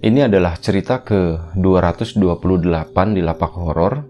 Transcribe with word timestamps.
Ini 0.00 0.32
adalah 0.32 0.56
cerita 0.56 1.04
ke 1.04 1.52
228 1.60 2.16
di 3.12 3.20
lapak 3.20 3.52
horor. 3.52 4.00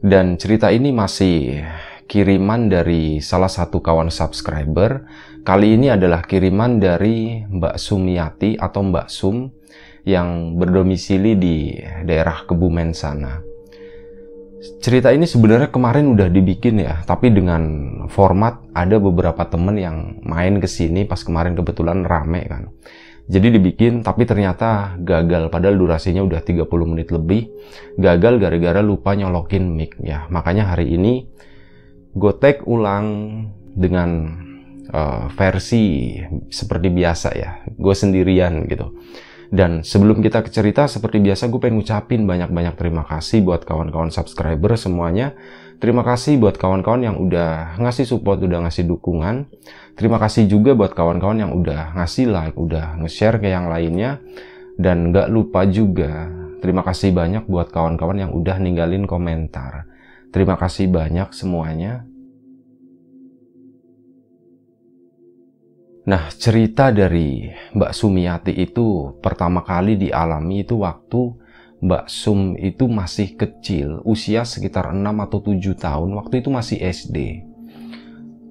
Dan 0.00 0.40
cerita 0.40 0.72
ini 0.72 0.88
masih 0.88 1.60
kiriman 2.08 2.72
dari 2.72 3.20
salah 3.20 3.52
satu 3.52 3.84
kawan 3.84 4.08
subscriber. 4.08 5.04
Kali 5.44 5.76
ini 5.76 5.92
adalah 5.92 6.24
kiriman 6.24 6.80
dari 6.80 7.44
Mbak 7.44 7.76
Sumiati 7.76 8.56
atau 8.56 8.80
Mbak 8.88 9.12
Sum 9.12 9.52
yang 10.08 10.56
berdomisili 10.56 11.36
di 11.36 11.76
daerah 12.08 12.48
Kebumen 12.48 12.96
sana. 12.96 13.36
Cerita 14.80 15.12
ini 15.12 15.28
sebenarnya 15.28 15.68
kemarin 15.68 16.08
udah 16.08 16.32
dibikin 16.32 16.80
ya, 16.80 17.04
tapi 17.04 17.28
dengan 17.28 17.62
format 18.08 18.64
ada 18.72 18.96
beberapa 18.96 19.44
temen 19.44 19.76
yang 19.76 20.24
main 20.24 20.56
ke 20.56 20.70
sini 20.70 21.04
pas 21.04 21.20
kemarin 21.20 21.52
kebetulan 21.52 22.00
rame 22.08 22.48
kan. 22.48 22.72
Jadi 23.30 23.54
dibikin 23.54 24.02
tapi 24.02 24.26
ternyata 24.26 24.98
gagal 24.98 25.46
padahal 25.46 25.78
durasinya 25.78 26.26
udah 26.26 26.42
30 26.42 26.66
menit 26.90 27.08
lebih. 27.14 27.48
Gagal 27.96 28.42
gara-gara 28.42 28.82
lupa 28.82 29.14
nyolokin 29.14 29.72
mic 29.72 29.94
ya. 30.02 30.26
Makanya 30.28 30.74
hari 30.74 30.98
ini 30.98 31.30
gue 32.12 32.32
take 32.42 32.66
ulang 32.66 33.06
dengan 33.72 34.28
uh, 34.90 35.30
versi 35.32 36.18
seperti 36.50 36.90
biasa 36.90 37.28
ya. 37.38 37.50
Gue 37.72 37.94
sendirian 37.94 38.66
gitu. 38.66 38.92
Dan 39.52 39.84
sebelum 39.84 40.24
kita 40.24 40.40
ke 40.40 40.48
cerita, 40.48 40.88
seperti 40.88 41.20
biasa 41.20 41.52
gue 41.52 41.60
pengen 41.60 41.84
ngucapin 41.84 42.24
banyak-banyak 42.24 42.72
terima 42.72 43.04
kasih 43.04 43.44
buat 43.44 43.68
kawan-kawan 43.68 44.08
subscriber 44.08 44.80
semuanya. 44.80 45.36
Terima 45.82 46.06
kasih 46.06 46.38
buat 46.38 46.62
kawan-kawan 46.62 47.02
yang 47.02 47.18
udah 47.18 47.74
ngasih 47.82 48.06
support, 48.06 48.38
udah 48.38 48.62
ngasih 48.62 48.86
dukungan. 48.86 49.50
Terima 49.98 50.22
kasih 50.22 50.46
juga 50.46 50.78
buat 50.78 50.94
kawan-kawan 50.94 51.42
yang 51.42 51.50
udah 51.58 51.98
ngasih 51.98 52.30
like, 52.30 52.54
udah 52.54 53.02
nge-share 53.02 53.42
ke 53.42 53.50
yang 53.50 53.66
lainnya. 53.66 54.22
Dan 54.78 55.10
gak 55.10 55.26
lupa 55.26 55.66
juga, 55.66 56.30
terima 56.62 56.86
kasih 56.86 57.10
banyak 57.10 57.50
buat 57.50 57.74
kawan-kawan 57.74 58.14
yang 58.14 58.30
udah 58.30 58.62
ninggalin 58.62 59.10
komentar. 59.10 59.90
Terima 60.30 60.54
kasih 60.54 60.86
banyak 60.86 61.34
semuanya. 61.34 62.06
Nah, 66.06 66.30
cerita 66.30 66.94
dari 66.94 67.50
Mbak 67.74 67.90
Sumiati 67.90 68.54
itu 68.54 69.18
pertama 69.18 69.66
kali 69.66 69.98
dialami 69.98 70.62
itu 70.62 70.78
waktu 70.78 71.41
Mbak 71.82 72.06
Sum 72.06 72.54
itu 72.54 72.86
masih 72.86 73.34
kecil, 73.34 73.98
usia 74.06 74.46
sekitar 74.46 74.94
6 74.94 75.02
atau 75.02 75.38
7 75.42 75.74
tahun, 75.74 76.14
waktu 76.14 76.38
itu 76.38 76.48
masih 76.48 76.78
SD. 76.78 77.42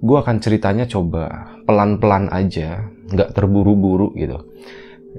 Gue 0.04 0.18
akan 0.20 0.44
ceritanya 0.44 0.84
coba 0.84 1.56
pelan-pelan 1.64 2.28
aja, 2.28 2.92
nggak 3.08 3.32
terburu-buru 3.32 4.12
gitu. 4.20 4.52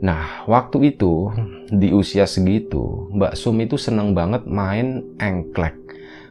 Nah, 0.05 0.45
waktu 0.45 0.93
itu 0.93 1.33
di 1.73 1.93
usia 1.97 2.29
segitu, 2.29 3.09
Mbak 3.17 3.33
Sum 3.33 3.57
itu 3.65 3.81
seneng 3.81 4.13
banget 4.13 4.45
main 4.45 5.17
engklek. 5.17 5.81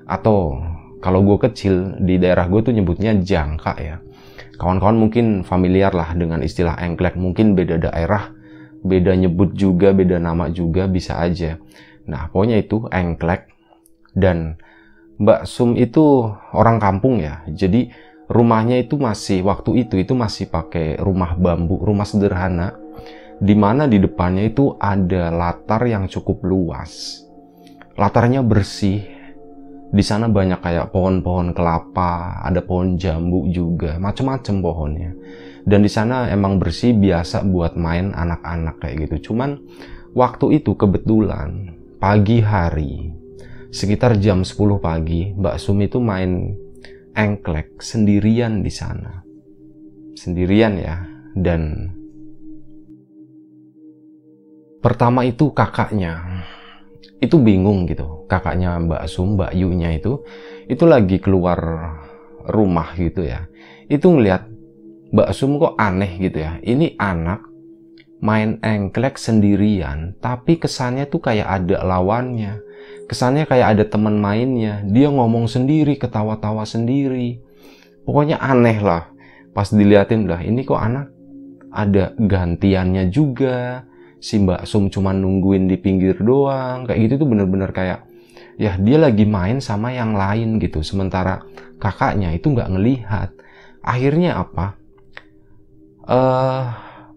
Atau 0.05 0.61
kalau 1.01 1.25
gue 1.25 1.49
kecil, 1.49 1.97
di 1.97 2.21
daerah 2.21 2.45
gue 2.45 2.61
tuh 2.61 2.77
nyebutnya 2.77 3.17
jangka 3.17 3.73
ya 3.81 3.97
Kawan-kawan 4.61 4.93
mungkin 4.93 5.41
familiar 5.41 5.89
lah 5.89 6.13
dengan 6.13 6.45
istilah 6.45 6.77
engklek, 6.77 7.17
mungkin 7.17 7.57
beda 7.57 7.81
daerah, 7.81 8.29
beda 8.81 9.13
nyebut 9.13 9.53
juga, 9.53 9.93
beda 9.93 10.17
nama 10.17 10.49
juga 10.49 10.89
bisa 10.89 11.21
aja. 11.21 11.57
Nah, 12.09 12.29
pokoknya 12.33 12.61
itu 12.61 12.89
engklek 12.89 13.49
dan 14.17 14.57
Mbak 15.21 15.45
Sum 15.45 15.77
itu 15.77 16.33
orang 16.51 16.81
kampung 16.81 17.21
ya. 17.21 17.45
Jadi 17.45 17.93
rumahnya 18.25 18.81
itu 18.81 18.97
masih 18.97 19.45
waktu 19.45 19.85
itu 19.85 20.01
itu 20.01 20.17
masih 20.17 20.49
pakai 20.49 20.97
rumah 20.97 21.37
bambu, 21.37 21.77
rumah 21.77 22.09
sederhana 22.09 22.73
di 23.41 23.57
mana 23.57 23.89
di 23.89 23.97
depannya 23.97 24.45
itu 24.49 24.77
ada 24.77 25.33
latar 25.33 25.85
yang 25.89 26.05
cukup 26.05 26.45
luas. 26.45 27.25
Latarnya 27.97 28.45
bersih, 28.45 29.01
di 29.91 30.03
sana 30.05 30.29
banyak 30.29 30.61
kayak 30.61 30.93
pohon-pohon 30.93 31.51
kelapa, 31.51 32.39
ada 32.45 32.61
pohon 32.61 32.95
jambu 32.95 33.49
juga, 33.49 33.97
macam-macam 33.97 34.55
pohonnya. 34.61 35.11
Dan 35.61 35.85
di 35.85 35.91
sana 35.91 36.27
emang 36.29 36.57
bersih 36.57 36.97
biasa 36.97 37.45
buat 37.45 37.77
main 37.77 38.11
anak-anak 38.11 38.81
kayak 38.81 39.07
gitu. 39.07 39.31
Cuman 39.31 39.61
waktu 40.17 40.61
itu 40.61 40.73
kebetulan 40.73 41.77
pagi 42.01 42.41
hari 42.41 43.13
sekitar 43.71 44.19
jam 44.19 44.43
10 44.43 44.57
pagi 44.81 45.31
Mbak 45.37 45.55
Sumi 45.61 45.87
itu 45.87 46.01
main 46.01 46.57
engklek 47.15 47.79
sendirian 47.79 48.65
di 48.65 48.71
sana. 48.73 49.21
Sendirian 50.17 50.75
ya. 50.75 50.97
Dan 51.31 51.87
pertama 54.81 55.23
itu 55.23 55.53
kakaknya 55.53 56.43
itu 57.21 57.37
bingung 57.37 57.85
gitu 57.85 58.25
kakaknya 58.25 58.81
Mbak 58.81 59.05
Sum 59.05 59.37
Mbak 59.37 59.53
Yu-nya 59.53 59.93
itu 59.93 60.25
itu 60.65 60.83
lagi 60.89 61.21
keluar 61.21 61.61
rumah 62.49 62.97
gitu 62.97 63.21
ya 63.21 63.45
itu 63.85 64.09
ngelihat 64.09 64.49
Mbak 65.11 65.29
Sum 65.35 65.59
kok 65.59 65.75
aneh 65.75 66.23
gitu 66.23 66.39
ya. 66.39 66.55
Ini 66.63 66.95
anak 66.95 67.43
main 68.23 68.61
engklek 68.63 69.19
sendirian 69.19 70.15
tapi 70.23 70.55
kesannya 70.55 71.03
tuh 71.11 71.19
kayak 71.19 71.47
ada 71.47 71.83
lawannya. 71.83 72.63
Kesannya 73.11 73.43
kayak 73.43 73.75
ada 73.75 73.83
teman 73.91 74.15
mainnya. 74.23 74.79
Dia 74.87 75.11
ngomong 75.11 75.51
sendiri 75.51 75.99
ketawa-tawa 75.99 76.63
sendiri. 76.63 77.43
Pokoknya 78.07 78.39
aneh 78.39 78.79
lah. 78.79 79.11
Pas 79.51 79.67
diliatin 79.67 80.31
lah 80.31 80.39
ini 80.39 80.63
kok 80.63 80.79
anak 80.79 81.11
ada 81.75 82.15
gantiannya 82.15 83.11
juga. 83.11 83.83
Si 84.23 84.39
Mbak 84.39 84.63
Sum 84.63 84.87
cuma 84.87 85.11
nungguin 85.11 85.67
di 85.67 85.75
pinggir 85.75 86.23
doang. 86.23 86.87
Kayak 86.87 86.99
gitu 87.11 87.27
tuh 87.27 87.27
bener-bener 87.27 87.75
kayak 87.75 88.07
ya 88.55 88.79
dia 88.79 88.95
lagi 88.95 89.27
main 89.27 89.59
sama 89.59 89.91
yang 89.91 90.15
lain 90.15 90.55
gitu 90.63 90.79
sementara 90.79 91.43
kakaknya 91.83 92.31
itu 92.31 92.47
nggak 92.47 92.71
ngelihat. 92.71 93.29
Akhirnya 93.83 94.39
apa 94.39 94.80
uh, 96.11 96.61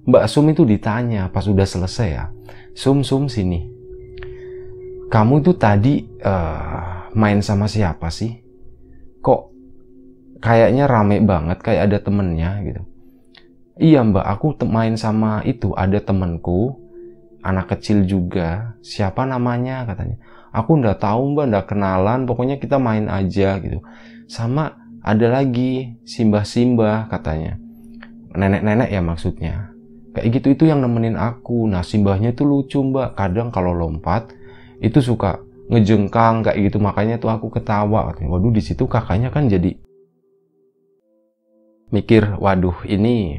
Mbak 0.06 0.24
Sum 0.30 0.46
itu 0.48 0.62
ditanya 0.62 1.26
pas 1.28 1.44
udah 1.44 1.66
selesai 1.66 2.08
ya 2.08 2.24
Sum 2.74 3.02
Sum 3.02 3.26
sini. 3.30 3.70
Kamu 5.10 5.46
itu 5.46 5.54
tadi 5.54 6.02
uh, 6.26 7.06
main 7.14 7.38
sama 7.38 7.70
siapa 7.70 8.10
sih? 8.10 8.34
Kok 9.22 9.40
kayaknya 10.42 10.90
rame 10.90 11.22
banget 11.22 11.62
kayak 11.62 11.86
ada 11.90 11.98
temennya 12.02 12.50
gitu. 12.66 12.82
Iya 13.74 14.06
mbak 14.06 14.26
aku 14.26 14.54
main 14.70 14.94
sama 14.94 15.42
itu 15.42 15.74
ada 15.74 16.02
temenku 16.02 16.78
anak 17.46 17.78
kecil 17.78 18.02
juga. 18.06 18.74
Siapa 18.82 19.22
namanya? 19.22 19.86
katanya. 19.86 20.18
Aku 20.50 20.78
ndak 20.78 20.98
tahu 20.98 21.38
mbak 21.38 21.46
ndak 21.46 21.66
kenalan 21.70 22.26
pokoknya 22.26 22.58
kita 22.58 22.82
main 22.82 23.06
aja 23.06 23.62
gitu. 23.62 23.86
Sama 24.26 24.74
ada 24.98 25.30
lagi 25.30 25.94
simbah-simbah 26.02 27.06
katanya 27.06 27.63
nenek-nenek 28.34 28.90
ya 28.90 29.00
maksudnya. 29.00 29.54
Kayak 30.14 30.28
gitu 30.38 30.46
itu 30.54 30.64
yang 30.70 30.78
nemenin 30.82 31.18
aku. 31.18 31.66
Nah 31.66 31.82
simbahnya 31.82 32.34
itu 32.34 32.46
lucu 32.46 32.78
mbak. 32.78 33.18
Kadang 33.18 33.50
kalau 33.50 33.74
lompat 33.74 34.30
itu 34.78 35.02
suka 35.02 35.42
ngejengkang 35.70 36.46
kayak 36.46 36.70
gitu. 36.70 36.78
Makanya 36.78 37.18
tuh 37.18 37.30
aku 37.34 37.50
ketawa. 37.50 38.14
Waduh 38.14 38.52
di 38.54 38.62
situ 38.62 38.86
kakaknya 38.86 39.34
kan 39.34 39.50
jadi 39.50 39.74
mikir 41.94 42.34
waduh 42.42 42.74
ini 42.90 43.38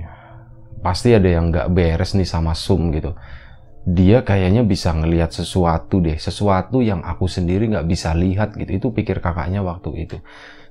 pasti 0.79 1.11
ada 1.11 1.27
yang 1.27 1.51
nggak 1.51 1.75
beres 1.75 2.15
nih 2.15 2.27
sama 2.27 2.55
Sum 2.55 2.91
gitu. 2.95 3.15
Dia 3.85 4.25
kayaknya 4.25 4.65
bisa 4.65 4.97
ngelihat 4.97 5.29
sesuatu 5.29 6.01
deh, 6.01 6.17
sesuatu 6.17 6.81
yang 6.81 7.05
aku 7.05 7.29
sendiri 7.29 7.69
nggak 7.69 7.85
bisa 7.85 8.17
lihat 8.17 8.57
gitu. 8.57 8.71
Itu 8.81 8.87
pikir 8.89 9.21
kakaknya 9.21 9.61
waktu 9.61 10.09
itu. 10.09 10.17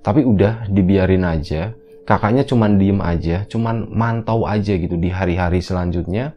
Tapi 0.02 0.26
udah 0.26 0.66
dibiarin 0.66 1.22
aja. 1.22 1.72
Kakaknya 2.04 2.44
cuman 2.44 2.76
diem 2.76 3.00
aja, 3.00 3.48
cuman 3.48 3.88
mantau 3.88 4.44
aja 4.44 4.76
gitu 4.76 4.96
di 5.00 5.08
hari-hari 5.08 5.64
selanjutnya. 5.64 6.36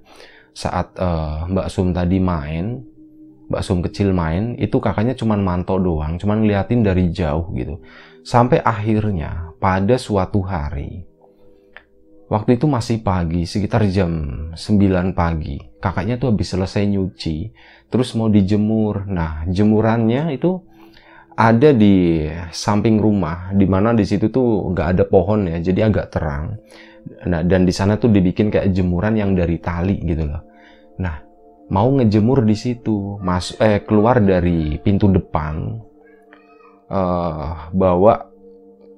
Saat 0.55 0.95
uh, 0.97 1.45
Mbak 1.51 1.67
Sum 1.69 1.91
tadi 1.91 2.17
main, 2.17 2.81
Mbak 3.51 3.61
Sum 3.63 3.83
kecil 3.83 4.15
main, 4.15 4.55
itu 4.57 4.79
kakaknya 4.79 5.13
cuman 5.13 5.43
mantau 5.43 5.77
doang, 5.77 6.15
cuman 6.17 6.41
ngeliatin 6.41 6.81
dari 6.81 7.11
jauh 7.11 7.51
gitu. 7.53 7.83
Sampai 8.23 8.63
akhirnya 8.63 9.53
pada 9.59 9.99
suatu 9.99 10.39
hari, 10.43 11.07
Waktu 12.27 12.59
itu 12.59 12.67
masih 12.67 12.99
pagi, 13.07 13.47
sekitar 13.47 13.87
jam 13.87 14.11
9 14.51 15.15
pagi. 15.15 15.63
Kakaknya 15.79 16.19
tuh 16.19 16.35
habis 16.35 16.51
selesai 16.51 16.83
nyuci, 16.83 17.55
terus 17.87 18.11
mau 18.19 18.27
dijemur. 18.27 19.07
Nah, 19.07 19.47
jemurannya 19.47 20.35
itu 20.35 20.59
ada 21.37 21.69
di 21.69 22.25
samping 22.49 22.97
rumah, 22.97 23.53
di 23.53 23.69
mana 23.69 23.93
di 23.93 24.01
situ 24.01 24.33
tuh 24.33 24.73
nggak 24.73 24.87
ada 24.97 25.03
pohon 25.05 25.45
ya, 25.45 25.61
jadi 25.61 25.93
agak 25.93 26.09
terang. 26.09 26.57
Nah, 27.29 27.45
dan 27.45 27.63
di 27.63 27.71
sana 27.71 27.95
tuh 27.95 28.09
dibikin 28.09 28.49
kayak 28.49 28.73
jemuran 28.73 29.15
yang 29.15 29.37
dari 29.37 29.61
tali 29.61 30.01
gitu 30.01 30.25
loh. 30.25 30.41
Nah, 30.97 31.21
mau 31.69 31.87
ngejemur 31.93 32.41
di 32.41 32.57
situ, 32.57 33.21
mas 33.21 33.53
eh 33.61 33.85
keluar 33.85 34.17
dari 34.17 34.81
pintu 34.81 35.07
depan, 35.13 35.77
uh, 36.89 37.69
bawa 37.69 38.33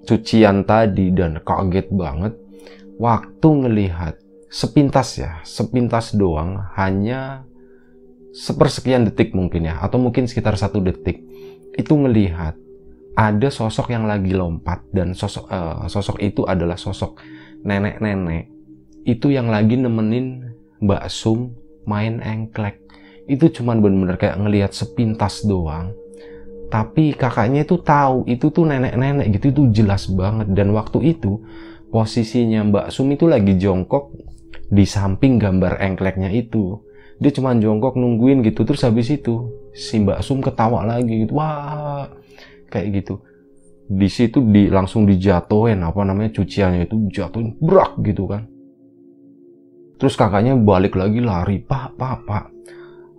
cucian 0.08 0.64
tadi 0.64 1.12
dan 1.12 1.44
kaget 1.44 1.92
banget 1.92 2.34
waktu 2.98 3.50
ngelihat 3.68 4.16
sepintas 4.50 5.22
ya, 5.22 5.44
sepintas 5.46 6.16
doang, 6.16 6.58
hanya 6.80 7.44
sepersekian 8.34 9.06
detik 9.06 9.36
mungkin 9.36 9.70
ya, 9.70 9.78
atau 9.84 10.02
mungkin 10.02 10.26
sekitar 10.26 10.58
satu 10.58 10.82
detik, 10.82 11.22
itu 11.80 11.96
ngelihat 11.96 12.60
ada 13.16 13.48
sosok 13.48 13.96
yang 13.96 14.04
lagi 14.04 14.36
lompat 14.36 14.84
dan 14.92 15.16
sosok 15.16 15.48
uh, 15.48 15.88
sosok 15.88 16.20
itu 16.20 16.44
adalah 16.44 16.76
sosok 16.76 17.20
nenek-nenek 17.64 18.60
itu 19.08 19.32
yang 19.32 19.48
lagi 19.48 19.80
nemenin 19.80 20.54
Mbak 20.80 21.04
Sum 21.10 21.56
main 21.90 22.22
engklek. 22.22 22.80
Itu 23.30 23.50
cuman 23.50 23.82
bener-bener 23.82 24.18
kayak 24.22 24.38
ngelihat 24.38 24.72
sepintas 24.74 25.46
doang. 25.46 25.94
Tapi 26.70 27.18
kakaknya 27.18 27.66
itu 27.66 27.82
tahu 27.82 28.30
itu 28.30 28.54
tuh 28.54 28.70
nenek-nenek 28.70 29.34
gitu 29.40 29.50
itu 29.50 29.62
jelas 29.82 30.06
banget 30.06 30.54
dan 30.54 30.70
waktu 30.78 31.18
itu 31.18 31.42
posisinya 31.90 32.70
Mbak 32.70 32.88
Sum 32.94 33.10
itu 33.10 33.26
lagi 33.26 33.58
jongkok 33.58 34.14
di 34.70 34.86
samping 34.86 35.42
gambar 35.42 35.82
engkleknya 35.82 36.30
itu. 36.30 36.78
Dia 37.18 37.34
cuma 37.36 37.58
jongkok 37.58 37.98
nungguin 37.98 38.46
gitu 38.46 38.64
terus 38.64 38.86
habis 38.86 39.10
itu 39.12 39.50
si 39.74 40.02
Mbak 40.02 40.20
Sum 40.24 40.40
ketawa 40.40 40.86
lagi 40.86 41.26
gitu. 41.26 41.38
Wah, 41.38 42.10
kayak 42.70 43.04
gitu. 43.04 43.22
Di 43.90 44.06
situ 44.06 44.46
di 44.46 44.70
langsung 44.70 45.10
dijatuhin 45.10 45.82
apa 45.82 46.02
namanya 46.06 46.30
cuciannya 46.38 46.86
itu 46.86 47.10
jatuhin 47.10 47.58
brak 47.58 47.98
gitu 48.06 48.30
kan. 48.30 48.46
Terus 50.00 50.16
kakaknya 50.16 50.56
balik 50.56 50.96
lagi 50.96 51.20
lari, 51.20 51.60
"Pak, 51.60 52.00
Pak, 52.00 52.18
Pak. 52.24 52.46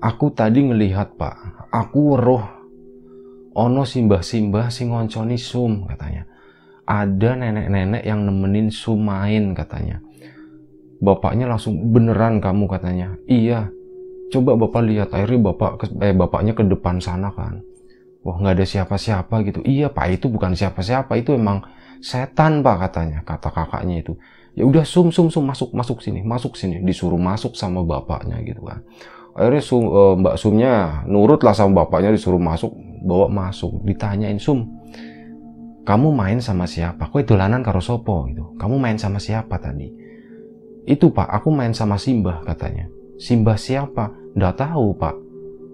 Aku 0.00 0.32
tadi 0.32 0.64
ngelihat, 0.64 1.18
Pak. 1.20 1.68
Aku 1.68 2.16
roh 2.16 2.46
ono 3.52 3.82
simbah-simbah 3.84 4.72
sing 4.72 4.94
ngonconi 4.94 5.36
sum," 5.36 5.84
katanya 5.84 6.30
ada 6.90 7.38
nenek-nenek 7.38 8.02
yang 8.02 8.26
nemenin 8.26 8.74
Sumain 8.74 9.54
katanya. 9.54 10.02
Bapaknya 10.98 11.46
langsung 11.46 11.94
beneran 11.94 12.42
kamu 12.42 12.66
katanya. 12.66 13.14
Iya. 13.30 13.70
Coba 14.30 14.54
bapak 14.54 14.82
lihat 14.86 15.08
akhirnya 15.10 15.50
bapak 15.50 15.90
eh 16.00 16.14
bapaknya 16.14 16.54
ke 16.54 16.62
depan 16.64 17.02
sana 17.02 17.34
kan. 17.34 17.60
Wah 18.22 18.36
nggak 18.38 18.62
ada 18.62 18.66
siapa-siapa 18.66 19.34
gitu. 19.44 19.60
Iya 19.66 19.90
pak 19.90 20.06
itu 20.20 20.26
bukan 20.30 20.54
siapa-siapa 20.54 21.18
itu 21.18 21.34
emang 21.34 21.66
setan 22.00 22.62
pak 22.62 22.88
katanya 22.88 23.26
kata 23.26 23.50
kakaknya 23.50 24.06
itu. 24.06 24.14
Ya 24.54 24.66
udah 24.66 24.86
sum 24.86 25.10
sum 25.10 25.30
sum 25.30 25.46
masuk 25.46 25.74
masuk 25.74 25.98
sini 26.02 26.22
masuk 26.22 26.54
sini 26.54 26.82
disuruh 26.82 27.18
masuk 27.18 27.58
sama 27.58 27.82
bapaknya 27.82 28.38
gitu 28.46 28.62
kan. 28.66 28.82
Akhirnya 29.30 29.62
sum, 29.62 29.86
uh, 29.86 30.14
Mbak 30.18 30.36
Sumnya 30.42 31.06
nurut 31.06 31.40
lah 31.46 31.54
sama 31.54 31.86
bapaknya 31.86 32.10
disuruh 32.10 32.42
masuk 32.42 32.74
bawa 33.06 33.30
masuk 33.30 33.78
ditanyain 33.86 34.42
Sum 34.42 34.80
kamu 35.80 36.12
main 36.12 36.38
sama 36.38 36.68
siapa? 36.68 37.08
Kok 37.08 37.34
dolanan 37.34 37.64
karo 37.64 37.80
sopo 37.80 38.28
gitu. 38.28 38.54
Kamu 38.60 38.76
main 38.76 39.00
sama 39.00 39.16
siapa 39.16 39.56
tadi? 39.58 39.88
Itu 40.84 41.10
pak, 41.10 41.26
aku 41.26 41.48
main 41.50 41.72
sama 41.72 41.96
Simbah 41.96 42.44
katanya. 42.44 42.86
Simbah 43.16 43.56
siapa? 43.56 44.12
Nggak 44.34 44.54
tahu 44.60 44.94
pak. 44.94 45.16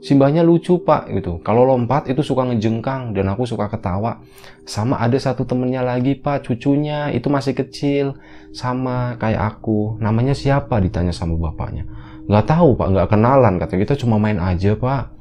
Simbahnya 0.04 0.44
lucu 0.44 0.78
pak 0.84 1.08
gitu. 1.08 1.40
Kalau 1.40 1.64
lompat 1.64 2.06
itu 2.06 2.20
suka 2.20 2.46
ngejengkang 2.46 3.16
dan 3.16 3.32
aku 3.32 3.48
suka 3.48 3.66
ketawa. 3.72 4.20
Sama 4.68 5.00
ada 5.00 5.16
satu 5.16 5.48
temennya 5.48 5.80
lagi 5.82 6.14
pak, 6.14 6.46
cucunya 6.46 7.10
itu 7.10 7.26
masih 7.32 7.56
kecil. 7.56 8.14
Sama 8.52 9.16
kayak 9.16 9.56
aku. 9.56 9.96
Namanya 9.98 10.36
siapa? 10.36 10.78
Ditanya 10.78 11.10
sama 11.10 11.34
bapaknya. 11.40 11.88
Nggak 12.28 12.46
tahu 12.46 12.76
pak, 12.76 12.88
nggak 12.92 13.08
kenalan 13.08 13.54
katanya. 13.58 13.82
Kita 13.88 13.96
cuma 14.04 14.20
main 14.20 14.38
aja 14.38 14.76
pak. 14.76 15.16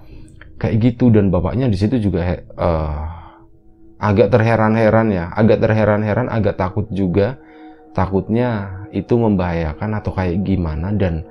Kayak 0.61 0.75
gitu 0.79 1.11
dan 1.11 1.31
bapaknya 1.31 1.67
di 1.67 1.75
situ 1.75 1.99
juga 1.99 2.23
uh, 2.55 2.99
agak 3.99 4.31
terheran-heran 4.31 5.07
ya, 5.11 5.31
agak 5.33 5.65
terheran-heran, 5.65 6.27
agak 6.31 6.55
takut 6.59 6.85
juga. 6.91 7.39
Takutnya 7.95 8.83
itu 8.91 9.15
membahayakan 9.15 10.03
atau 10.03 10.11
kayak 10.11 10.43
gimana 10.43 10.91
dan 10.91 11.23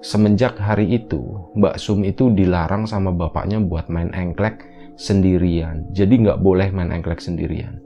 semenjak 0.00 0.58
hari 0.60 0.90
itu 0.96 1.50
Mbak 1.56 1.76
Sum 1.80 2.04
itu 2.04 2.32
dilarang 2.32 2.84
sama 2.84 3.12
bapaknya 3.12 3.60
buat 3.60 3.88
main 3.88 4.12
engklek 4.12 4.64
sendirian. 4.96 5.88
Jadi 5.92 6.24
nggak 6.24 6.40
boleh 6.40 6.68
main 6.72 6.92
engklek 6.92 7.20
sendirian. 7.20 7.80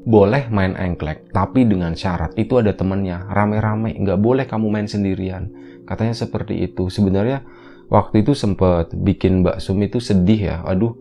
Boleh 0.00 0.48
main 0.48 0.72
engklek, 0.80 1.28
tapi 1.28 1.68
dengan 1.68 1.92
syarat 1.92 2.32
itu 2.40 2.56
ada 2.56 2.72
temennya, 2.72 3.28
rame-rame, 3.28 4.00
nggak 4.00 4.16
boleh 4.16 4.48
kamu 4.48 4.72
main 4.72 4.88
sendirian. 4.88 5.52
Katanya 5.84 6.16
seperti 6.16 6.56
itu. 6.64 6.88
Sebenarnya 6.88 7.44
waktu 7.92 8.24
itu 8.24 8.32
sempet 8.32 8.96
bikin 8.96 9.44
Mbak 9.44 9.60
Sum 9.60 9.76
itu 9.84 10.00
sedih 10.00 10.40
ya. 10.40 10.56
Aduh, 10.64 10.96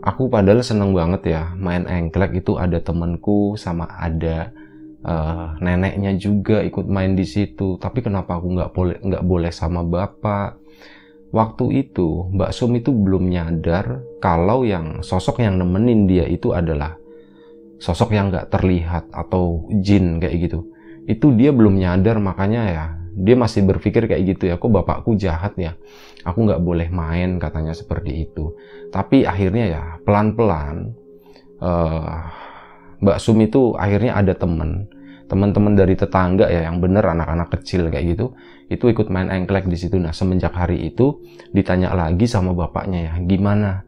aku 0.00 0.30
padahal 0.32 0.62
seneng 0.64 0.96
banget 0.96 1.34
ya 1.34 1.42
main 1.58 1.84
engklek 1.84 2.40
itu 2.40 2.56
ada 2.56 2.80
temenku 2.80 3.58
sama 3.58 3.88
ada 3.98 4.54
uh, 5.04 5.56
neneknya 5.60 6.16
juga 6.16 6.60
ikut 6.64 6.86
main 6.88 7.16
di 7.16 7.24
situ. 7.24 7.76
Tapi 7.80 8.04
kenapa 8.04 8.36
aku 8.40 8.48
nggak 8.56 8.70
boleh 8.72 8.96
nggak 9.00 9.24
boleh 9.24 9.52
sama 9.52 9.84
bapak? 9.84 10.60
Waktu 11.30 11.86
itu 11.86 12.26
Mbak 12.34 12.50
Sum 12.50 12.74
itu 12.74 12.90
belum 12.90 13.30
nyadar 13.30 14.02
kalau 14.18 14.66
yang 14.66 15.06
sosok 15.06 15.46
yang 15.46 15.62
nemenin 15.62 16.10
dia 16.10 16.26
itu 16.26 16.50
adalah 16.50 16.98
sosok 17.78 18.18
yang 18.18 18.34
nggak 18.34 18.50
terlihat 18.50 19.06
atau 19.14 19.70
jin 19.78 20.18
kayak 20.18 20.50
gitu. 20.50 20.66
Itu 21.06 21.30
dia 21.38 21.54
belum 21.54 21.78
nyadar 21.78 22.18
makanya 22.18 22.62
ya 22.66 22.86
dia 23.14 23.34
masih 23.38 23.66
berpikir 23.66 24.06
kayak 24.06 24.22
gitu 24.36 24.50
ya 24.50 24.58
kok 24.58 24.70
bapakku 24.74 25.14
jahat 25.14 25.54
ya? 25.54 25.78
Aku 26.26 26.44
nggak 26.44 26.60
boleh 26.60 26.90
main 26.90 27.38
katanya 27.38 27.78
seperti 27.78 28.26
itu. 28.26 28.58
Tapi 28.90 29.22
akhirnya 29.22 29.64
ya 29.70 29.82
pelan-pelan 30.02 30.98
uh, 31.62 32.26
Mbak 33.00 33.18
Sum 33.20 33.40
itu 33.40 33.74
akhirnya 33.76 34.16
ada 34.16 34.36
temen. 34.36 34.88
Teman-teman 35.30 35.78
dari 35.78 35.94
tetangga 35.94 36.50
ya 36.50 36.66
yang 36.66 36.82
bener 36.82 37.06
anak-anak 37.06 37.54
kecil 37.54 37.86
kayak 37.86 38.18
gitu 38.18 38.34
itu 38.70 38.86
ikut 38.86 39.10
main 39.10 39.30
engklek 39.30 39.66
di 39.66 39.78
situ. 39.78 39.98
Nah 39.98 40.14
semenjak 40.14 40.54
hari 40.54 40.90
itu 40.90 41.22
ditanya 41.50 41.90
lagi 41.94 42.26
sama 42.30 42.54
bapaknya 42.54 43.10
ya 43.10 43.12
gimana? 43.22 43.82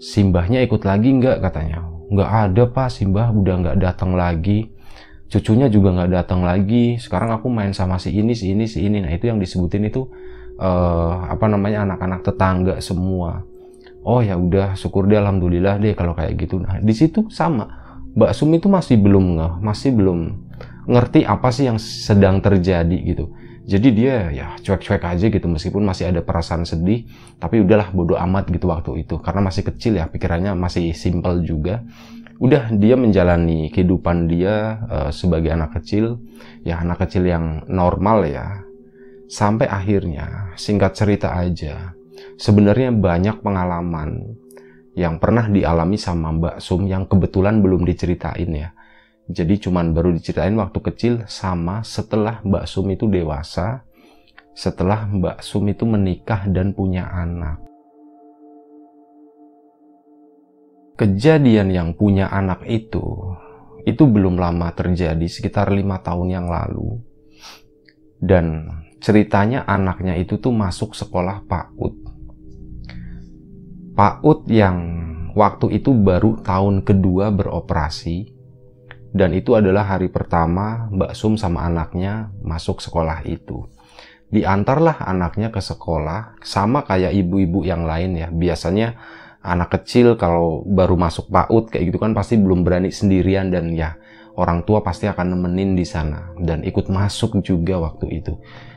Simbahnya 0.00 0.64
ikut 0.64 0.84
lagi 0.88 1.12
nggak? 1.16 1.44
katanya. 1.44 1.84
Nggak 2.08 2.30
ada 2.30 2.62
pak. 2.68 2.88
Simbah 2.88 3.28
udah 3.32 3.54
nggak 3.60 3.76
datang 3.80 4.16
lagi. 4.16 4.72
Cucunya 5.28 5.68
juga 5.68 5.92
nggak 5.92 6.10
datang 6.12 6.40
lagi. 6.40 6.96
Sekarang 6.96 7.32
aku 7.32 7.52
main 7.52 7.76
sama 7.76 8.00
si 8.00 8.12
ini 8.16 8.32
si 8.32 8.52
ini 8.52 8.64
si 8.64 8.84
ini. 8.84 9.04
Nah 9.04 9.12
itu 9.12 9.28
yang 9.28 9.36
disebutin 9.36 9.88
itu 9.88 10.08
uh, 10.56 11.28
apa 11.28 11.44
namanya 11.48 11.84
anak-anak 11.84 12.20
tetangga 12.24 12.74
semua. 12.80 13.44
Oh 14.04 14.24
ya 14.24 14.40
udah 14.40 14.72
syukur 14.76 15.04
deh 15.04 15.20
alhamdulillah 15.20 15.76
deh 15.76 15.92
kalau 15.92 16.16
kayak 16.16 16.36
gitu. 16.40 16.56
Nah 16.56 16.80
di 16.80 16.94
situ 16.96 17.28
sama 17.28 17.87
Mbak 18.18 18.34
Sum 18.34 18.50
itu 18.50 18.66
masih 18.66 18.98
belum 18.98 19.38
ngeh 19.38 19.52
masih 19.62 19.94
belum 19.94 20.42
ngerti 20.90 21.22
apa 21.22 21.54
sih 21.54 21.70
yang 21.70 21.78
sedang 21.78 22.42
terjadi 22.42 22.98
gitu. 23.06 23.30
Jadi 23.68 23.88
dia 23.94 24.32
ya 24.32 24.46
cuek-cuek 24.58 25.04
aja 25.04 25.26
gitu 25.28 25.46
meskipun 25.46 25.84
masih 25.86 26.10
ada 26.10 26.24
perasaan 26.24 26.64
sedih 26.64 27.06
tapi 27.38 27.62
udahlah 27.62 27.94
bodoh 27.94 28.18
amat 28.18 28.50
gitu 28.50 28.66
waktu 28.66 29.06
itu. 29.06 29.22
Karena 29.22 29.46
masih 29.46 29.62
kecil 29.70 30.02
ya 30.02 30.10
pikirannya 30.10 30.58
masih 30.58 30.90
simple 30.98 31.46
juga. 31.46 31.86
Udah 32.42 32.74
dia 32.74 32.98
menjalani 32.98 33.70
kehidupan 33.70 34.26
dia 34.26 34.82
uh, 34.88 35.10
sebagai 35.14 35.54
anak 35.54 35.78
kecil. 35.78 36.18
Ya 36.66 36.82
anak 36.82 37.06
kecil 37.06 37.22
yang 37.28 37.68
normal 37.70 38.26
ya. 38.26 38.66
Sampai 39.28 39.68
akhirnya 39.70 40.56
singkat 40.56 40.96
cerita 40.96 41.36
aja 41.36 41.98
sebenarnya 42.38 42.94
banyak 42.94 43.42
pengalaman 43.42 44.38
yang 44.98 45.22
pernah 45.22 45.46
dialami 45.46 45.94
sama 45.94 46.34
Mbak 46.34 46.56
Sum 46.58 46.90
yang 46.90 47.06
kebetulan 47.06 47.62
belum 47.62 47.86
diceritain 47.86 48.50
ya. 48.50 48.74
Jadi 49.30 49.62
cuman 49.62 49.94
baru 49.94 50.10
diceritain 50.10 50.58
waktu 50.58 50.78
kecil 50.82 51.14
sama 51.30 51.86
setelah 51.86 52.42
Mbak 52.42 52.66
Sum 52.66 52.90
itu 52.90 53.06
dewasa 53.06 53.86
setelah 54.58 55.06
Mbak 55.06 55.38
Sum 55.38 55.70
itu 55.70 55.86
menikah 55.86 56.50
dan 56.50 56.74
punya 56.74 57.06
anak. 57.14 57.62
Kejadian 60.98 61.70
yang 61.70 61.94
punya 61.94 62.26
anak 62.26 62.66
itu 62.66 63.38
itu 63.86 64.02
belum 64.02 64.34
lama 64.34 64.74
terjadi 64.74 65.22
sekitar 65.30 65.70
lima 65.70 66.02
tahun 66.02 66.34
yang 66.34 66.46
lalu. 66.50 66.98
Dan 68.18 68.66
ceritanya 68.98 69.62
anaknya 69.62 70.18
itu 70.18 70.42
tuh 70.42 70.50
masuk 70.50 70.98
sekolah 70.98 71.46
PAUD 71.46 72.07
PAUD 73.98 74.46
yang 74.46 74.78
waktu 75.34 75.82
itu 75.82 75.90
baru 75.90 76.38
tahun 76.46 76.86
kedua 76.86 77.34
beroperasi 77.34 78.30
Dan 79.10 79.34
itu 79.34 79.58
adalah 79.58 79.90
hari 79.90 80.06
pertama 80.06 80.86
Mbak 80.94 81.18
Sum 81.18 81.34
sama 81.34 81.66
anaknya 81.66 82.30
masuk 82.38 82.78
sekolah 82.78 83.26
itu. 83.26 83.66
Diantarlah 84.30 85.02
anaknya 85.02 85.50
ke 85.50 85.58
sekolah, 85.58 86.38
sama 86.44 86.86
kayak 86.86 87.16
ibu-ibu 87.16 87.66
yang 87.66 87.88
lain 87.88 88.14
ya. 88.14 88.28
Biasanya 88.30 88.94
anak 89.42 89.80
kecil 89.80 90.14
kalau 90.14 90.62
baru 90.62 90.94
masuk 90.94 91.32
PAUD 91.32 91.72
kayak 91.72 91.90
gitu 91.90 91.98
kan 91.98 92.12
pasti 92.12 92.36
belum 92.38 92.62
berani 92.62 92.92
sendirian 92.92 93.50
dan 93.50 93.72
ya 93.72 93.96
orang 94.36 94.62
tua 94.62 94.84
pasti 94.84 95.10
akan 95.10 95.34
nemenin 95.34 95.74
di 95.74 95.88
sana 95.88 96.36
dan 96.38 96.62
ikut 96.62 96.86
masuk 96.86 97.40
juga 97.42 97.80
waktu 97.80 98.22
itu. 98.22 98.36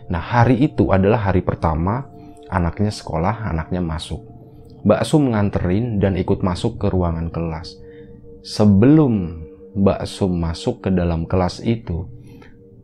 Nah 0.09 0.23
hari 0.23 0.63
itu 0.63 0.89
adalah 0.89 1.29
hari 1.29 1.43
pertama 1.43 2.07
anaknya 2.47 2.89
sekolah, 2.89 3.51
anaknya 3.51 3.83
masuk. 3.83 4.30
Mbak 4.81 5.01
Sum 5.05 5.29
nganterin 5.29 6.01
dan 6.01 6.17
ikut 6.17 6.41
masuk 6.41 6.81
ke 6.81 6.89
ruangan 6.89 7.29
kelas. 7.29 7.77
Sebelum 8.41 9.45
Mbak 9.77 10.01
Sum 10.09 10.41
masuk 10.41 10.85
ke 10.85 10.89
dalam 10.89 11.29
kelas 11.29 11.61
itu, 11.61 12.09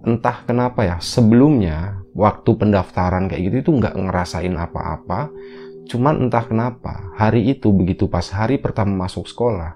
entah 0.06 0.46
kenapa 0.46 0.86
ya, 0.86 0.98
sebelumnya 1.02 2.06
waktu 2.14 2.54
pendaftaran 2.54 3.26
kayak 3.28 3.42
gitu 3.50 3.56
itu 3.66 3.72
nggak 3.82 3.98
ngerasain 3.98 4.54
apa-apa, 4.54 5.34
cuman 5.90 6.30
entah 6.30 6.46
kenapa 6.46 7.12
hari 7.18 7.50
itu 7.50 7.74
begitu 7.74 8.06
pas 8.06 8.30
hari 8.30 8.62
pertama 8.62 9.10
masuk 9.10 9.26
sekolah, 9.26 9.74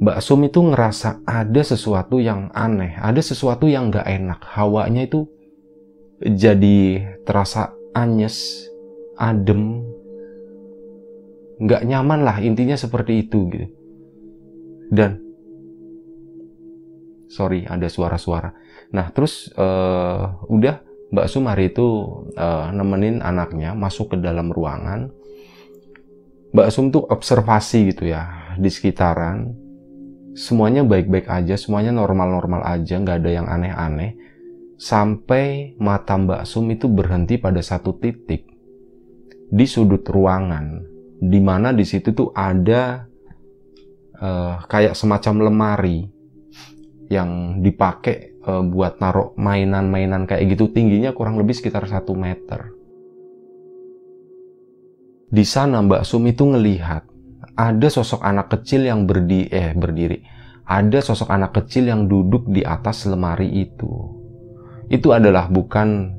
Mbak 0.00 0.18
Sum 0.24 0.40
itu 0.48 0.64
ngerasa 0.64 1.20
ada 1.28 1.60
sesuatu 1.60 2.16
yang 2.24 2.48
aneh, 2.56 2.96
ada 2.96 3.20
sesuatu 3.20 3.68
yang 3.68 3.92
nggak 3.92 4.08
enak, 4.08 4.40
hawanya 4.56 5.04
itu 5.04 5.28
jadi 6.24 7.04
terasa 7.28 7.76
anyes, 7.92 8.64
adem, 9.20 9.84
nggak 11.60 11.84
nyaman 11.84 12.20
lah 12.24 12.36
intinya 12.40 12.74
seperti 12.74 13.28
itu 13.28 13.38
gitu. 13.52 13.66
Dan 14.90 15.20
sorry 17.30 17.68
ada 17.68 17.86
suara-suara. 17.86 18.50
Nah 18.90 19.12
terus 19.14 19.52
uh, 19.54 20.40
udah 20.50 20.82
Mbak 21.10 21.26
Sum 21.26 21.50
hari 21.50 21.74
itu 21.74 21.86
uh, 22.38 22.70
nemenin 22.70 23.18
anaknya 23.20 23.74
masuk 23.74 24.14
ke 24.14 24.16
dalam 24.18 24.50
ruangan. 24.50 25.10
Mbak 26.50 26.70
Sum 26.70 26.90
tuh 26.90 27.06
observasi 27.06 27.94
gitu 27.94 28.10
ya 28.10 28.54
di 28.58 28.70
sekitaran. 28.70 29.54
Semuanya 30.30 30.86
baik-baik 30.86 31.26
aja, 31.26 31.58
semuanya 31.58 31.90
normal-normal 31.90 32.62
aja, 32.62 33.02
nggak 33.02 33.18
ada 33.22 33.30
yang 33.30 33.46
aneh-aneh. 33.50 34.14
Sampai 34.78 35.74
mata 35.82 36.14
Mbak 36.14 36.46
Sum 36.46 36.70
itu 36.70 36.86
berhenti 36.86 37.36
pada 37.36 37.58
satu 37.58 37.98
titik 37.98 38.46
di 39.50 39.66
sudut 39.66 40.06
ruangan, 40.06 40.86
di 41.20 41.40
mana 41.44 41.76
di 41.76 41.84
situ 41.84 42.16
tuh 42.16 42.32
ada 42.32 43.04
uh, 44.16 44.64
kayak 44.64 44.96
semacam 44.96 45.52
lemari 45.52 46.08
yang 47.10 47.58
dipakai 47.58 48.38
e, 48.38 48.52
buat 48.70 49.02
naruh 49.02 49.34
mainan-mainan 49.34 50.30
kayak 50.30 50.54
gitu 50.54 50.70
tingginya 50.70 51.10
kurang 51.10 51.42
lebih 51.42 51.58
sekitar 51.58 51.82
satu 51.90 52.14
meter. 52.14 52.70
Di 55.30 55.42
sana 55.42 55.82
Mbak 55.82 56.06
Sum 56.06 56.26
itu 56.30 56.46
ngelihat 56.46 57.02
ada 57.58 57.88
sosok 57.90 58.22
anak 58.22 58.54
kecil 58.54 58.86
yang 58.86 59.10
berdi 59.10 59.50
eh 59.50 59.74
berdiri. 59.74 60.22
Ada 60.70 61.02
sosok 61.02 61.34
anak 61.34 61.50
kecil 61.58 61.90
yang 61.90 62.06
duduk 62.06 62.46
di 62.46 62.62
atas 62.62 63.02
lemari 63.10 63.50
itu. 63.50 63.90
Itu 64.86 65.10
adalah 65.10 65.50
bukan 65.50 66.14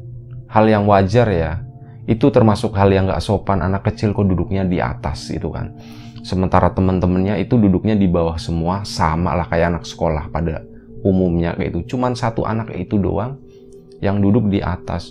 hal 0.51 0.67
yang 0.67 0.83
wajar 0.91 1.27
ya. 1.31 1.63
Itu 2.11 2.27
termasuk 2.27 2.75
hal 2.75 2.91
yang 2.91 3.07
gak 3.07 3.23
sopan. 3.23 3.63
Anak 3.63 3.87
kecil 3.87 4.11
kok 4.11 4.27
duduknya 4.27 4.67
di 4.67 4.83
atas 4.83 5.31
itu 5.31 5.47
kan. 5.47 5.71
Sementara 6.27 6.75
teman-temannya 6.75 7.39
itu 7.39 7.55
duduknya 7.55 7.95
di 7.95 8.11
bawah 8.11 8.35
semua 8.35 8.83
sama 8.83 9.31
lah 9.31 9.47
kayak 9.47 9.79
anak 9.79 9.83
sekolah 9.87 10.27
pada 10.29 10.61
umumnya 11.01 11.57
kayak 11.57 11.73
itu 11.73 11.95
cuman 11.95 12.13
satu 12.13 12.45
anak 12.45 12.69
itu 12.77 13.01
doang 13.01 13.39
yang 14.03 14.19
duduk 14.19 14.51
di 14.51 14.59
atas. 14.59 15.09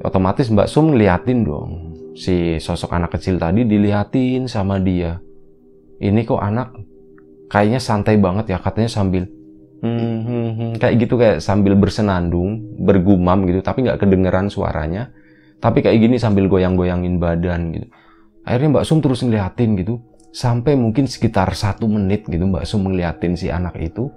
Otomatis 0.00 0.46
Mbak 0.48 0.70
Sum 0.70 0.94
ngeliatin 0.94 1.42
dong. 1.42 1.70
Si 2.14 2.62
sosok 2.62 2.94
anak 2.94 3.18
kecil 3.18 3.42
tadi 3.42 3.66
dilihatin 3.66 4.46
sama 4.46 4.78
dia. 4.78 5.18
Ini 5.98 6.22
kok 6.22 6.38
anak 6.40 6.72
kayaknya 7.50 7.80
santai 7.82 8.16
banget 8.16 8.54
ya 8.54 8.58
katanya 8.62 8.90
sambil 8.90 9.28
hmm, 9.84 10.18
hmm, 10.24 10.50
hmm, 10.56 10.70
kayak 10.80 10.94
gitu 11.04 11.14
kayak 11.20 11.38
sambil 11.38 11.76
bersenandung 11.76 12.74
bergumam 12.80 13.44
gitu 13.46 13.60
tapi 13.60 13.84
nggak 13.84 14.00
kedengeran 14.02 14.48
suaranya 14.48 15.12
tapi 15.64 15.80
kayak 15.80 15.96
gini 15.96 16.20
sambil 16.20 16.44
goyang-goyangin 16.44 17.16
badan 17.16 17.72
gitu. 17.72 17.88
Akhirnya 18.44 18.76
Mbak 18.76 18.84
Sum 18.84 19.00
terus 19.00 19.24
ngeliatin 19.24 19.80
gitu. 19.80 20.04
Sampai 20.28 20.76
mungkin 20.76 21.08
sekitar 21.08 21.56
satu 21.56 21.88
menit 21.88 22.28
gitu 22.28 22.44
Mbak 22.44 22.68
Sum 22.68 22.84
ngeliatin 22.84 23.32
si 23.32 23.48
anak 23.48 23.80
itu. 23.80 24.12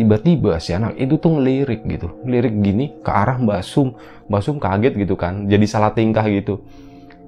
Tiba-tiba 0.00 0.56
si 0.56 0.72
anak 0.72 0.96
itu 0.96 1.20
tuh 1.20 1.36
ngelirik 1.36 1.84
gitu. 1.84 2.08
Ngelirik 2.24 2.54
gini 2.64 2.96
ke 3.04 3.10
arah 3.12 3.36
Mbak 3.36 3.60
Sum. 3.60 3.92
Mbak 4.32 4.40
Sum 4.40 4.56
kaget 4.56 4.96
gitu 4.96 5.12
kan. 5.12 5.44
Jadi 5.44 5.64
salah 5.68 5.92
tingkah 5.92 6.24
gitu. 6.32 6.64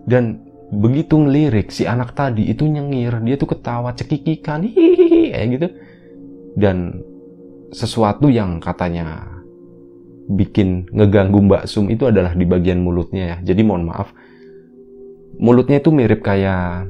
Dan 0.08 0.40
begitu 0.72 1.20
ngelirik 1.20 1.68
si 1.68 1.84
anak 1.84 2.16
tadi 2.16 2.48
itu 2.48 2.64
nyengir. 2.64 3.20
Dia 3.20 3.36
tuh 3.36 3.52
ketawa 3.52 3.92
cekikikan 3.92 4.64
hihihi 4.64 5.36
kayak 5.36 5.46
gitu. 5.52 5.68
Dan 6.56 6.96
sesuatu 7.76 8.32
yang 8.32 8.56
katanya 8.56 9.33
bikin 10.28 10.88
ngeganggu 10.88 11.40
Mbak 11.44 11.64
Sum 11.68 11.92
itu 11.92 12.08
adalah 12.08 12.32
di 12.32 12.48
bagian 12.48 12.80
mulutnya 12.80 13.36
ya. 13.36 13.52
Jadi 13.52 13.60
mohon 13.64 13.88
maaf 13.88 14.12
mulutnya 15.38 15.82
itu 15.82 15.90
mirip 15.90 16.22
kayak 16.22 16.88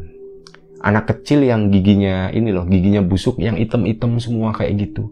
anak 0.85 1.05
kecil 1.09 1.41
yang 1.41 1.73
giginya 1.73 2.29
ini 2.29 2.53
loh 2.53 2.69
giginya 2.69 3.01
busuk 3.01 3.41
yang 3.41 3.57
item-item 3.57 4.21
semua 4.21 4.53
kayak 4.53 4.89
gitu. 4.89 5.11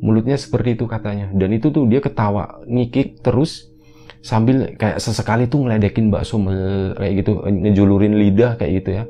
Mulutnya 0.00 0.40
seperti 0.40 0.80
itu 0.80 0.88
katanya. 0.88 1.28
Dan 1.34 1.52
itu 1.52 1.68
tuh 1.68 1.84
dia 1.84 2.00
ketawa 2.00 2.64
ngikik 2.64 3.20
terus 3.20 3.68
sambil 4.20 4.76
kayak 4.76 5.00
sesekali 5.00 5.48
tuh 5.48 5.64
ngeledekin 5.64 6.08
Mbak 6.08 6.24
Sum 6.24 6.48
kayak 6.96 7.12
gitu 7.24 7.44
ngejulurin 7.44 8.16
lidah 8.16 8.56
kayak 8.56 8.72
gitu 8.80 8.90
ya. 8.96 9.04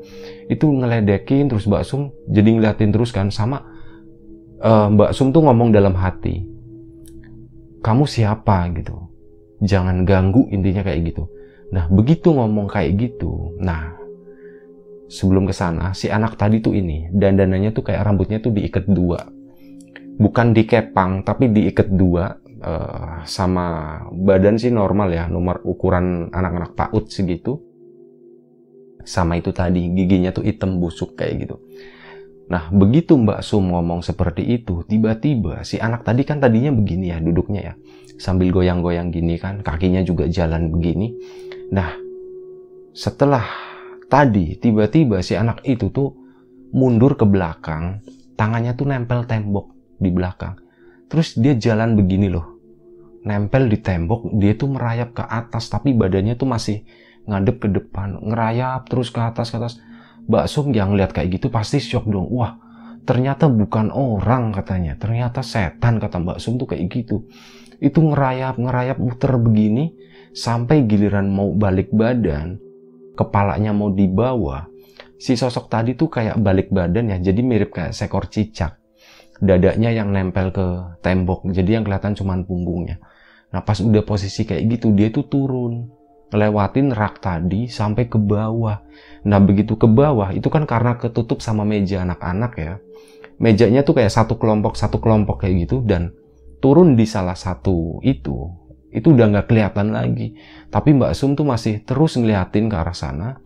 Itu 0.51 0.67
ngeledekin 0.67 1.47
terus 1.47 1.69
Mbak 1.69 1.83
Sum 1.87 2.11
jadi 2.27 2.49
ngeliatin 2.59 2.91
terus 2.91 3.15
kan 3.15 3.31
sama 3.31 3.63
uh, 4.59 4.91
Mbak 4.91 5.15
Sum 5.15 5.31
tuh 5.31 5.45
ngomong 5.45 5.71
dalam 5.71 5.95
hati 5.95 6.50
kamu 7.81 8.05
siapa 8.05 8.69
gitu? 8.77 8.95
Jangan 9.61 10.05
ganggu 10.05 10.47
intinya 10.53 10.85
kayak 10.85 11.13
gitu. 11.13 11.29
Nah 11.73 11.89
begitu 11.89 12.33
ngomong 12.33 12.69
kayak 12.69 12.97
gitu 12.97 13.57
nah 13.61 13.97
sebelum 15.11 15.43
ke 15.43 15.51
sana 15.51 15.91
si 15.91 16.07
anak 16.07 16.39
tadi 16.39 16.63
tuh 16.63 16.71
ini 16.71 17.11
dan 17.11 17.35
dananya 17.35 17.75
tuh 17.75 17.83
kayak 17.83 18.05
rambutnya 18.05 18.39
tuh 18.39 18.53
diikat 18.53 18.85
dua. 18.87 19.25
Bukan 20.21 20.53
dikepang 20.53 21.25
tapi 21.25 21.49
diikat 21.49 21.89
dua 21.97 22.37
uh, 22.61 23.25
sama 23.25 23.97
badan 24.13 24.61
sih 24.61 24.69
normal 24.69 25.09
ya 25.09 25.25
nomor 25.25 25.65
ukuran 25.65 26.29
anak-anak 26.29 26.77
PAUD 26.77 27.05
segitu. 27.09 27.57
Sama 29.01 29.41
itu 29.41 29.49
tadi 29.49 29.89
giginya 29.97 30.29
tuh 30.29 30.45
hitam 30.45 30.77
busuk 30.77 31.17
kayak 31.17 31.49
gitu 31.49 31.57
nah 32.51 32.67
begitu 32.67 33.15
Mbak 33.15 33.39
Sum 33.47 33.71
ngomong 33.71 34.03
seperti 34.03 34.43
itu 34.43 34.83
tiba-tiba 34.83 35.63
si 35.63 35.79
anak 35.79 36.03
tadi 36.03 36.27
kan 36.27 36.43
tadinya 36.43 36.75
begini 36.75 37.15
ya 37.15 37.23
duduknya 37.23 37.61
ya 37.71 37.73
sambil 38.19 38.51
goyang-goyang 38.51 39.07
gini 39.07 39.39
kan 39.39 39.63
kakinya 39.63 40.03
juga 40.03 40.27
jalan 40.27 40.67
begini 40.67 41.15
nah 41.71 41.95
setelah 42.91 43.47
tadi 44.11 44.59
tiba-tiba 44.59 45.23
si 45.23 45.39
anak 45.39 45.63
itu 45.63 45.87
tuh 45.95 46.11
mundur 46.75 47.15
ke 47.15 47.23
belakang 47.23 48.03
tangannya 48.41 48.73
tuh 48.73 48.89
nempel 48.89 49.29
tembok 49.29 49.69
di 50.01 50.09
belakang. 50.09 50.57
Terus 51.05 51.37
dia 51.37 51.53
jalan 51.53 51.93
begini 51.93 52.33
loh. 52.33 52.57
Nempel 53.21 53.69
di 53.69 53.77
tembok, 53.77 54.33
dia 54.33 54.57
tuh 54.57 54.73
merayap 54.73 55.13
ke 55.13 55.21
atas 55.21 55.69
tapi 55.69 55.93
badannya 55.93 56.33
tuh 56.33 56.49
masih 56.49 56.81
ngadep 57.29 57.61
ke 57.61 57.69
depan, 57.69 58.17
ngerayap 58.17 58.89
terus 58.89 59.13
ke 59.13 59.21
atas 59.21 59.53
ke 59.53 59.61
atas. 59.61 59.77
Mbak 60.27 60.45
Sum 60.49 60.69
yang 60.73 60.93
lihat 60.97 61.15
kayak 61.15 61.39
gitu 61.39 61.47
pasti 61.49 61.81
shock 61.81 62.05
dong. 62.09 62.29
Wah, 62.33 62.57
ternyata 63.05 63.47
bukan 63.49 63.89
orang 63.89 64.53
katanya. 64.53 64.97
Ternyata 64.97 65.41
setan 65.41 65.97
kata 65.97 66.21
Mbak 66.21 66.37
Sum 66.37 66.57
tuh 66.61 66.69
kayak 66.69 66.89
gitu. 66.91 67.25
Itu 67.81 68.01
ngerayap, 68.05 68.61
ngerayap 68.61 68.97
muter 69.01 69.33
begini 69.41 69.93
sampai 70.31 70.85
giliran 70.85 71.27
mau 71.27 71.49
balik 71.51 71.89
badan, 71.89 72.61
kepalanya 73.17 73.73
mau 73.73 73.89
dibawa. 73.89 74.69
Si 75.21 75.37
sosok 75.37 75.69
tadi 75.69 75.93
tuh 75.93 76.09
kayak 76.09 76.37
balik 76.41 76.73
badan 76.73 77.13
ya, 77.13 77.17
jadi 77.21 77.41
mirip 77.45 77.73
kayak 77.73 77.93
seekor 77.93 78.25
cicak 78.29 78.81
dadanya 79.41 79.89
yang 79.89 80.13
nempel 80.13 80.53
ke 80.53 80.65
tembok 81.01 81.49
jadi 81.49 81.81
yang 81.81 81.83
kelihatan 81.83 82.13
cuma 82.13 82.37
punggungnya 82.45 83.01
nah 83.49 83.65
pas 83.65 83.81
udah 83.81 84.05
posisi 84.05 84.45
kayak 84.45 84.77
gitu 84.77 84.93
dia 84.93 85.09
tuh 85.09 85.25
turun 85.27 85.89
ngelewatin 86.31 86.95
rak 86.95 87.19
tadi 87.19 87.67
sampai 87.67 88.07
ke 88.07 88.15
bawah. 88.15 88.79
Nah 89.27 89.39
begitu 89.43 89.75
ke 89.75 89.85
bawah 89.85 90.31
itu 90.31 90.47
kan 90.47 90.63
karena 90.63 90.95
ketutup 90.95 91.43
sama 91.43 91.67
meja 91.67 92.07
anak-anak 92.07 92.51
ya. 92.55 92.73
Mejanya 93.37 93.83
tuh 93.83 93.99
kayak 93.99 94.15
satu 94.15 94.39
kelompok 94.39 94.79
satu 94.79 95.03
kelompok 95.03 95.43
kayak 95.43 95.67
gitu 95.67 95.83
dan 95.83 96.15
turun 96.63 96.95
di 96.95 97.03
salah 97.03 97.35
satu 97.35 97.99
itu 98.05 98.47
itu 98.91 99.07
udah 99.11 99.27
nggak 99.27 99.47
kelihatan 99.51 99.91
lagi. 99.91 100.35
Tapi 100.71 100.95
Mbak 100.95 101.11
Sum 101.15 101.35
tuh 101.35 101.47
masih 101.47 101.83
terus 101.83 102.15
ngeliatin 102.15 102.71
ke 102.71 102.75
arah 102.75 102.95
sana 102.95 103.39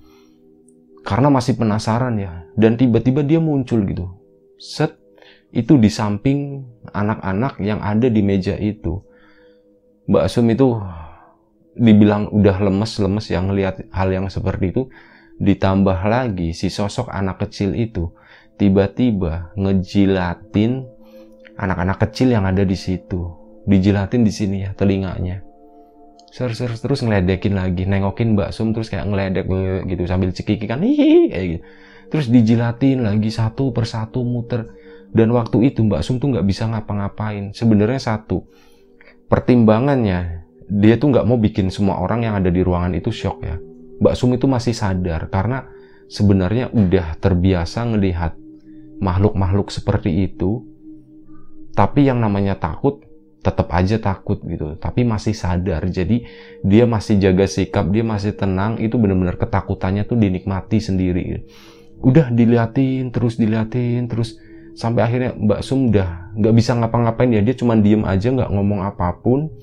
karena 1.05 1.33
masih 1.33 1.57
penasaran 1.57 2.17
ya. 2.21 2.45
Dan 2.53 2.77
tiba-tiba 2.77 3.25
dia 3.25 3.41
muncul 3.41 3.81
gitu. 3.85 4.09
Set 4.61 4.97
itu 5.53 5.77
di 5.79 5.87
samping 5.87 6.65
anak-anak 6.91 7.61
yang 7.61 7.79
ada 7.81 8.09
di 8.09 8.21
meja 8.25 8.57
itu. 8.57 9.01
Mbak 10.05 10.25
Sum 10.29 10.49
itu 10.49 10.77
dibilang 11.75 12.31
udah 12.31 12.57
lemes-lemes 12.63 13.27
yang 13.29 13.51
lihat 13.51 13.83
hal 13.91 14.09
yang 14.11 14.31
seperti 14.31 14.71
itu 14.71 14.87
ditambah 15.35 16.07
lagi 16.07 16.55
si 16.55 16.71
sosok 16.71 17.11
anak 17.11 17.43
kecil 17.43 17.75
itu 17.75 18.15
tiba-tiba 18.55 19.51
ngejilatin 19.59 20.87
anak-anak 21.55 21.97
kecil 22.07 22.31
yang 22.35 22.47
ada 22.47 22.63
di 22.63 22.75
situ. 22.75 23.31
Dijilatin 23.65 24.21
di 24.21 24.31
sini 24.31 24.63
ya 24.67 24.71
telinganya. 24.77 25.41
Ser 26.29 26.51
ser 26.51 26.75
terus 26.75 26.99
ngeledekin 26.99 27.55
lagi 27.55 27.87
nengokin 27.87 28.35
Mbak 28.35 28.51
Sum 28.51 28.75
terus 28.75 28.91
kayak 28.91 29.07
ngeledek 29.07 29.47
gitu 29.87 30.03
sambil 30.05 30.35
cekikikan 30.35 30.83
hihi 30.83 31.31
kayak 31.31 31.45
gitu. 31.47 31.61
Terus 32.11 32.25
dijilatin 32.29 33.01
lagi 33.01 33.31
satu 33.33 33.73
persatu 33.73 34.21
muter. 34.21 34.69
Dan 35.15 35.31
waktu 35.31 35.71
itu 35.71 35.81
Mbak 35.81 36.01
Sum 36.03 36.19
tuh 36.19 36.35
nggak 36.35 36.45
bisa 36.45 36.67
ngapa-ngapain. 36.67 37.55
Sebenarnya 37.55 37.97
satu 38.03 38.45
pertimbangannya 39.25 40.44
dia 40.65 40.97
tuh 40.97 41.13
nggak 41.13 41.25
mau 41.25 41.37
bikin 41.37 41.69
semua 41.69 42.01
orang 42.01 42.25
yang 42.25 42.33
ada 42.37 42.49
di 42.49 42.61
ruangan 42.65 42.93
itu 42.97 43.13
shock 43.13 43.45
ya. 43.45 43.57
Mbak 44.01 44.13
Sum 44.17 44.33
itu 44.35 44.49
masih 44.49 44.73
sadar 44.75 45.29
karena 45.31 45.69
sebenarnya 46.11 46.73
udah 46.73 47.15
terbiasa 47.21 47.85
ngelihat 47.85 48.35
makhluk-makhluk 48.99 49.71
seperti 49.71 50.25
itu. 50.25 50.65
Tapi 51.75 52.07
yang 52.07 52.23
namanya 52.23 52.55
takut 52.55 53.03
tetap 53.45 53.69
aja 53.77 54.01
takut 54.01 54.41
gitu, 54.41 54.73
tapi 54.81 55.05
masih 55.05 55.37
sadar. 55.37 55.85
Jadi 55.85 56.25
dia 56.65 56.89
masih 56.89 57.21
jaga 57.21 57.45
sikap, 57.45 57.85
dia 57.93 58.01
masih 58.01 58.33
tenang, 58.33 58.81
itu 58.81 58.97
benar-benar 58.97 59.37
ketakutannya 59.37 60.01
tuh 60.09 60.17
dinikmati 60.17 60.81
sendiri. 60.81 61.45
Udah 62.01 62.33
diliatin, 62.33 63.13
terus 63.13 63.37
diliatin, 63.37 64.09
terus 64.09 64.41
sampai 64.73 65.05
akhirnya 65.05 65.31
Mbak 65.37 65.61
Sum 65.61 65.93
udah 65.93 66.33
nggak 66.33 66.53
bisa 66.57 66.73
ngapa-ngapain 66.73 67.29
ya, 67.29 67.45
dia 67.45 67.53
cuma 67.53 67.77
diem 67.77 68.01
aja 68.01 68.33
nggak 68.33 68.49
ngomong 68.49 68.81
apa 68.81 69.13
pun 69.21 69.53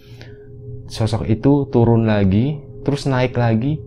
sosok 0.92 1.24
itu 1.24 1.72
turun 1.72 2.04
lagi, 2.04 2.60
terus 2.84 3.08
naik 3.08 3.32
lagi. 3.40 3.80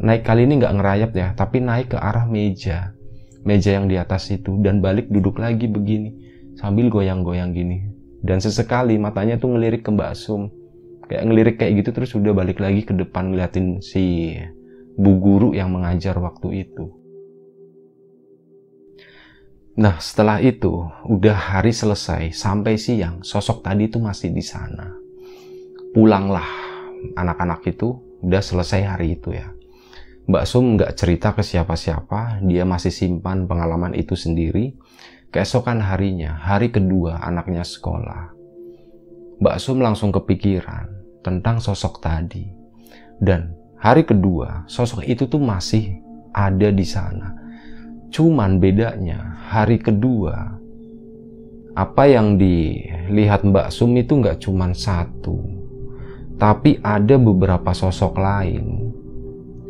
Naik 0.00 0.28
kali 0.28 0.44
ini 0.44 0.60
nggak 0.60 0.76
ngerayap 0.76 1.10
ya, 1.16 1.28
tapi 1.32 1.64
naik 1.64 1.96
ke 1.96 1.98
arah 2.00 2.28
meja. 2.28 2.92
Meja 3.40 3.80
yang 3.80 3.88
di 3.88 3.96
atas 3.96 4.28
itu. 4.28 4.60
Dan 4.60 4.84
balik 4.84 5.08
duduk 5.08 5.40
lagi 5.40 5.64
begini. 5.64 6.12
Sambil 6.60 6.92
goyang-goyang 6.92 7.56
gini. 7.56 7.88
Dan 8.20 8.44
sesekali 8.44 9.00
matanya 9.00 9.40
tuh 9.40 9.56
ngelirik 9.56 9.80
ke 9.80 9.90
Mbak 9.92 10.12
Sum. 10.12 10.52
Kayak 11.08 11.24
ngelirik 11.24 11.56
kayak 11.56 11.72
gitu 11.80 11.90
terus 11.96 12.12
udah 12.12 12.36
balik 12.36 12.60
lagi 12.60 12.84
ke 12.84 12.92
depan 12.92 13.32
ngeliatin 13.32 13.80
si 13.80 14.36
bu 15.00 15.16
guru 15.16 15.56
yang 15.56 15.72
mengajar 15.72 16.20
waktu 16.20 16.68
itu. 16.68 16.92
Nah, 19.80 19.96
setelah 19.96 20.44
itu, 20.44 20.92
udah 21.08 21.56
hari 21.56 21.72
selesai, 21.72 22.36
sampai 22.36 22.76
siang, 22.76 23.24
sosok 23.24 23.64
tadi 23.64 23.88
itu 23.88 23.96
masih 23.96 24.28
di 24.28 24.44
sana 24.44 24.99
pulanglah 25.90 26.46
anak-anak 27.16 27.64
itu 27.66 27.98
udah 28.20 28.42
selesai 28.42 28.80
hari 28.86 29.16
itu 29.18 29.34
ya. 29.34 29.50
Mbak 30.30 30.44
Sum 30.46 30.78
nggak 30.78 30.94
cerita 30.94 31.34
ke 31.34 31.42
siapa-siapa, 31.42 32.44
dia 32.46 32.62
masih 32.62 32.94
simpan 32.94 33.50
pengalaman 33.50 33.96
itu 33.98 34.14
sendiri. 34.14 34.78
Keesokan 35.30 35.82
harinya, 35.82 36.38
hari 36.38 36.70
kedua 36.70 37.18
anaknya 37.18 37.66
sekolah. 37.66 38.30
Mbak 39.42 39.56
Sum 39.58 39.82
langsung 39.82 40.14
kepikiran 40.14 40.86
tentang 41.26 41.58
sosok 41.58 41.98
tadi. 41.98 42.46
Dan 43.18 43.54
hari 43.74 44.06
kedua, 44.06 44.68
sosok 44.70 45.02
itu 45.02 45.26
tuh 45.26 45.42
masih 45.42 45.98
ada 46.30 46.70
di 46.70 46.86
sana. 46.86 47.34
Cuman 48.14 48.62
bedanya, 48.62 49.38
hari 49.50 49.82
kedua, 49.82 50.58
apa 51.74 52.04
yang 52.06 52.38
dilihat 52.38 53.42
Mbak 53.42 53.74
Sum 53.74 53.98
itu 53.98 54.14
nggak 54.18 54.42
cuman 54.46 54.74
satu, 54.74 55.59
tapi 56.40 56.80
ada 56.80 57.20
beberapa 57.20 57.76
sosok 57.76 58.16
lain. 58.16 58.96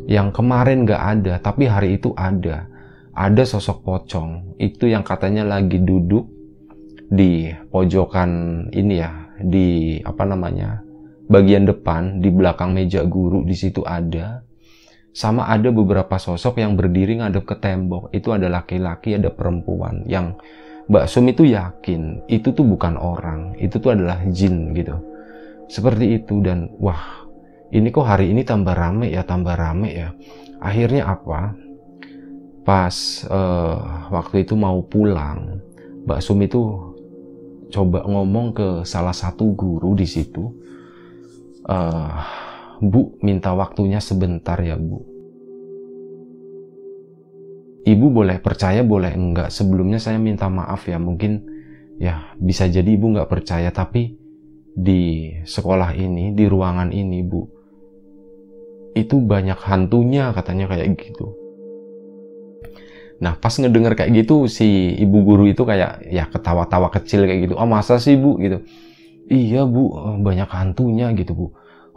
Yang 0.07 0.39
kemarin 0.39 0.87
gak 0.87 1.03
ada, 1.19 1.35
tapi 1.43 1.67
hari 1.67 1.99
itu 1.99 2.15
ada. 2.15 2.71
Ada 3.11 3.43
sosok 3.43 3.83
pocong, 3.83 4.55
itu 4.63 4.87
yang 4.87 5.03
katanya 5.03 5.43
lagi 5.43 5.83
duduk 5.83 6.31
di 7.11 7.51
pojokan 7.75 8.31
ini 8.71 9.03
ya, 9.03 9.11
di 9.43 9.99
apa 10.07 10.23
namanya, 10.23 10.79
bagian 11.27 11.67
depan, 11.67 12.23
di 12.23 12.31
belakang 12.31 12.71
meja 12.71 13.03
guru, 13.03 13.43
di 13.43 13.59
situ 13.59 13.83
ada. 13.83 14.47
Sama 15.11 15.51
ada 15.51 15.75
beberapa 15.75 16.23
sosok 16.23 16.63
yang 16.63 16.79
berdiri 16.79 17.19
ngadep 17.19 17.43
ke 17.51 17.59
tembok, 17.59 18.15
itu 18.15 18.31
ada 18.31 18.47
laki-laki, 18.47 19.19
ada 19.19 19.35
perempuan, 19.35 20.07
yang 20.07 20.39
Mbak 20.87 21.07
Sum 21.11 21.27
itu 21.27 21.51
yakin, 21.51 22.31
itu 22.31 22.55
tuh 22.55 22.63
bukan 22.63 22.95
orang, 22.95 23.59
itu 23.59 23.75
tuh 23.83 23.95
adalah 23.95 24.23
jin 24.31 24.71
gitu 24.75 25.10
seperti 25.71 26.19
itu 26.19 26.43
dan 26.43 26.67
wah 26.83 27.31
ini 27.71 27.95
kok 27.95 28.03
hari 28.03 28.35
ini 28.35 28.43
tambah 28.43 28.75
rame 28.75 29.15
ya 29.15 29.23
tambah 29.23 29.55
rame 29.55 29.89
ya. 29.95 30.11
Akhirnya 30.59 31.07
apa? 31.07 31.55
Pas 32.67 33.25
uh, 33.31 34.11
waktu 34.11 34.43
itu 34.45 34.59
mau 34.59 34.83
pulang 34.85 35.63
Mbak 36.05 36.21
Sum 36.21 36.43
itu 36.43 36.61
coba 37.71 38.03
ngomong 38.03 38.51
ke 38.51 38.69
salah 38.83 39.15
satu 39.15 39.55
guru 39.55 39.95
di 39.95 40.05
situ 40.05 40.51
uh, 41.71 42.19
Bu 42.83 43.15
minta 43.23 43.55
waktunya 43.55 44.03
sebentar 44.03 44.59
ya 44.59 44.75
Bu. 44.75 45.07
Ibu 47.87 48.07
boleh 48.13 48.43
percaya 48.43 48.85
boleh 48.85 49.15
enggak? 49.15 49.49
Sebelumnya 49.55 50.03
saya 50.03 50.21
minta 50.21 50.51
maaf 50.51 50.85
ya 50.91 51.01
mungkin 51.01 51.47
ya 51.97 52.35
bisa 52.37 52.69
jadi 52.69 52.97
ibu 52.97 53.13
nggak 53.13 53.29
percaya 53.29 53.73
tapi 53.73 54.20
di 54.77 55.35
sekolah 55.45 55.95
ini, 55.97 56.35
di 56.35 56.45
ruangan 56.47 56.91
ini, 56.95 57.21
Bu, 57.27 57.43
itu 58.95 59.17
banyak 59.19 59.59
hantunya 59.59 60.35
katanya 60.35 60.71
kayak 60.71 60.95
gitu. 60.99 61.35
Nah, 63.21 63.37
pas 63.37 63.53
ngedenger 63.53 63.93
kayak 63.95 64.25
gitu, 64.25 64.49
si 64.49 64.97
ibu 64.97 65.21
guru 65.23 65.45
itu 65.51 65.63
kayak 65.69 66.09
ya 66.09 66.25
ketawa-tawa 66.31 66.89
kecil 66.89 67.29
kayak 67.29 67.51
gitu. 67.51 67.55
Oh, 67.59 67.69
masa 67.69 68.01
sih, 68.01 68.17
Bu? 68.17 68.41
gitu. 68.41 68.65
Iya, 69.31 69.69
Bu, 69.69 69.93
banyak 70.25 70.49
hantunya 70.49 71.13
gitu, 71.13 71.37
Bu. 71.37 71.47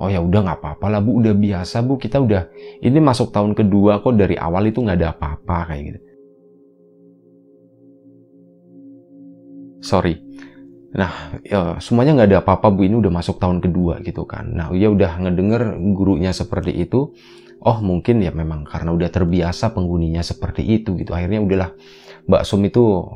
Oh 0.02 0.10
ya 0.10 0.20
udah 0.20 0.42
nggak 0.42 0.60
apa-apa 0.60 0.86
lah 0.90 1.02
bu, 1.06 1.22
udah 1.22 1.32
biasa 1.38 1.86
bu. 1.86 2.02
Kita 2.02 2.18
udah 2.18 2.50
ini 2.82 2.98
masuk 2.98 3.30
tahun 3.30 3.54
kedua 3.54 4.02
kok 4.02 4.18
dari 4.18 4.34
awal 4.34 4.68
itu 4.68 4.82
nggak 4.82 4.98
ada 4.98 5.10
apa-apa 5.14 5.58
kayak 5.70 5.84
gitu. 5.94 6.00
Sorry, 9.84 10.18
Nah, 10.94 11.42
ya, 11.42 11.82
semuanya 11.82 12.14
nggak 12.22 12.30
ada 12.30 12.40
apa-apa 12.46 12.70
bu, 12.70 12.86
ini 12.86 13.02
udah 13.02 13.10
masuk 13.10 13.42
tahun 13.42 13.66
kedua 13.66 13.98
gitu 14.06 14.30
kan. 14.30 14.54
Nah, 14.54 14.70
ya 14.78 14.94
udah 14.94 15.26
ngedenger 15.26 15.74
gurunya 15.98 16.30
seperti 16.30 16.70
itu. 16.70 17.18
Oh, 17.64 17.80
mungkin 17.82 18.22
ya 18.22 18.30
memang 18.30 18.68
karena 18.68 18.94
udah 18.94 19.10
terbiasa 19.10 19.74
penghuninya 19.74 20.22
seperti 20.22 20.62
itu 20.62 20.94
gitu. 21.00 21.16
Akhirnya 21.16 21.42
udahlah 21.42 21.74
Mbak 22.30 22.44
Sum 22.46 22.62
itu 22.62 23.10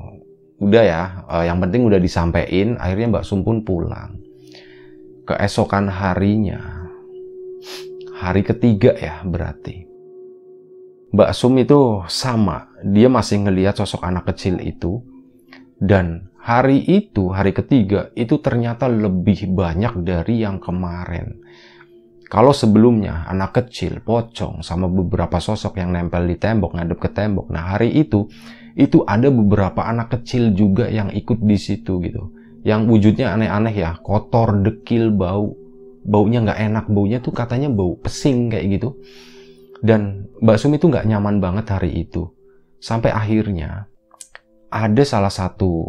udah 0.57 0.83
ya, 0.83 1.01
uh, 1.29 1.45
yang 1.45 1.61
penting 1.61 1.85
udah 1.85 2.01
disampaikan. 2.01 2.81
Akhirnya 2.81 3.13
Mbak 3.13 3.25
Sum 3.27 3.45
pun 3.45 3.61
pulang. 3.61 4.17
Keesokan 5.27 5.91
harinya, 5.91 6.89
hari 8.17 8.41
ketiga 8.41 8.95
ya 8.97 9.21
berarti. 9.21 9.85
Mbak 11.13 11.31
Sum 11.35 11.53
itu 11.61 12.01
sama, 12.09 12.71
dia 12.81 13.11
masih 13.11 13.45
ngelihat 13.45 13.77
sosok 13.77 14.01
anak 14.01 14.31
kecil 14.33 14.57
itu 14.63 15.03
dan 15.77 16.31
hari 16.47 16.79
itu, 16.87 17.35
hari 17.35 17.51
ketiga, 17.51 18.07
itu 18.15 18.39
ternyata 18.39 18.87
lebih 18.87 19.51
banyak 19.51 19.99
dari 20.07 20.47
yang 20.47 20.63
kemarin. 20.63 21.43
Kalau 22.31 22.55
sebelumnya 22.55 23.27
anak 23.27 23.59
kecil, 23.59 23.99
pocong, 23.99 24.63
sama 24.63 24.87
beberapa 24.87 25.43
sosok 25.43 25.75
yang 25.75 25.91
nempel 25.91 26.23
di 26.23 26.39
tembok, 26.39 26.79
ngadep 26.79 26.99
ke 27.03 27.11
tembok. 27.11 27.51
Nah 27.51 27.75
hari 27.75 27.91
itu, 27.91 28.31
itu 28.79 29.03
ada 29.03 29.27
beberapa 29.27 29.83
anak 29.83 30.19
kecil 30.19 30.55
juga 30.55 30.87
yang 30.87 31.11
ikut 31.11 31.43
di 31.43 31.59
situ 31.59 31.99
gitu. 31.99 32.31
Yang 32.63 32.81
wujudnya 32.95 33.35
aneh-aneh 33.35 33.75
ya, 33.75 33.99
kotor, 33.99 34.63
dekil, 34.63 35.11
bau. 35.11 35.51
Baunya 36.07 36.39
nggak 36.39 36.59
enak, 36.71 36.85
baunya 36.87 37.19
tuh 37.19 37.35
katanya 37.35 37.67
bau 37.67 37.99
pesing 37.99 38.47
kayak 38.47 38.79
gitu. 38.79 38.95
Dan 39.83 40.31
Mbak 40.39 40.57
Sum 40.59 40.71
itu 40.75 40.87
nggak 40.87 41.07
nyaman 41.07 41.43
banget 41.43 41.67
hari 41.75 42.07
itu. 42.07 42.31
Sampai 42.79 43.11
akhirnya 43.11 43.87
ada 44.71 45.03
salah 45.03 45.31
satu 45.31 45.83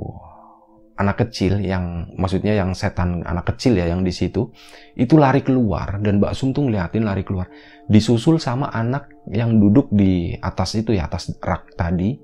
anak 0.98 1.26
kecil 1.26 1.62
yang 1.62 2.10
maksudnya 2.18 2.58
yang 2.58 2.74
setan 2.74 3.22
anak 3.22 3.54
kecil 3.54 3.78
ya 3.78 3.86
yang 3.86 4.02
di 4.02 4.10
situ 4.10 4.50
itu 4.98 5.14
lari 5.14 5.46
keluar 5.46 6.02
dan 6.02 6.18
Mbak 6.18 6.34
Sum 6.34 6.50
tuh 6.50 6.66
ngeliatin 6.66 7.06
lari 7.06 7.22
keluar. 7.22 7.46
Disusul 7.86 8.42
sama 8.42 8.66
anak 8.74 9.06
yang 9.30 9.62
duduk 9.62 9.88
di 9.94 10.34
atas 10.42 10.74
itu 10.74 10.90
ya 10.90 11.06
atas 11.06 11.30
rak 11.38 11.78
tadi 11.78 12.18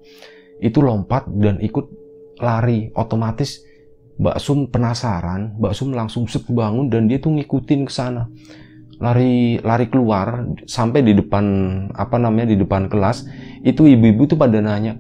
itu 0.59 0.79
lompat 0.83 1.31
dan 1.39 1.63
ikut 1.63 1.87
lari. 2.43 2.91
Otomatis 2.99 3.63
Mbak 4.19 4.37
Sum 4.43 4.67
penasaran 4.67 5.55
Mbak 5.55 5.75
Sum 5.79 5.95
langsung 5.95 6.27
set 6.27 6.43
bangun 6.51 6.91
dan 6.91 7.07
dia 7.07 7.23
tuh 7.23 7.31
ngikutin 7.31 7.87
ke 7.87 7.93
sana. 7.95 8.27
Lari 8.99 9.63
lari 9.63 9.87
keluar 9.87 10.51
sampai 10.67 11.07
di 11.07 11.15
depan 11.15 11.47
apa 11.95 12.19
namanya 12.19 12.51
di 12.51 12.59
depan 12.59 12.91
kelas 12.91 13.27
itu 13.63 13.87
ibu-ibu 13.87 14.35
tuh 14.35 14.39
pada 14.39 14.59
nanya 14.59 14.99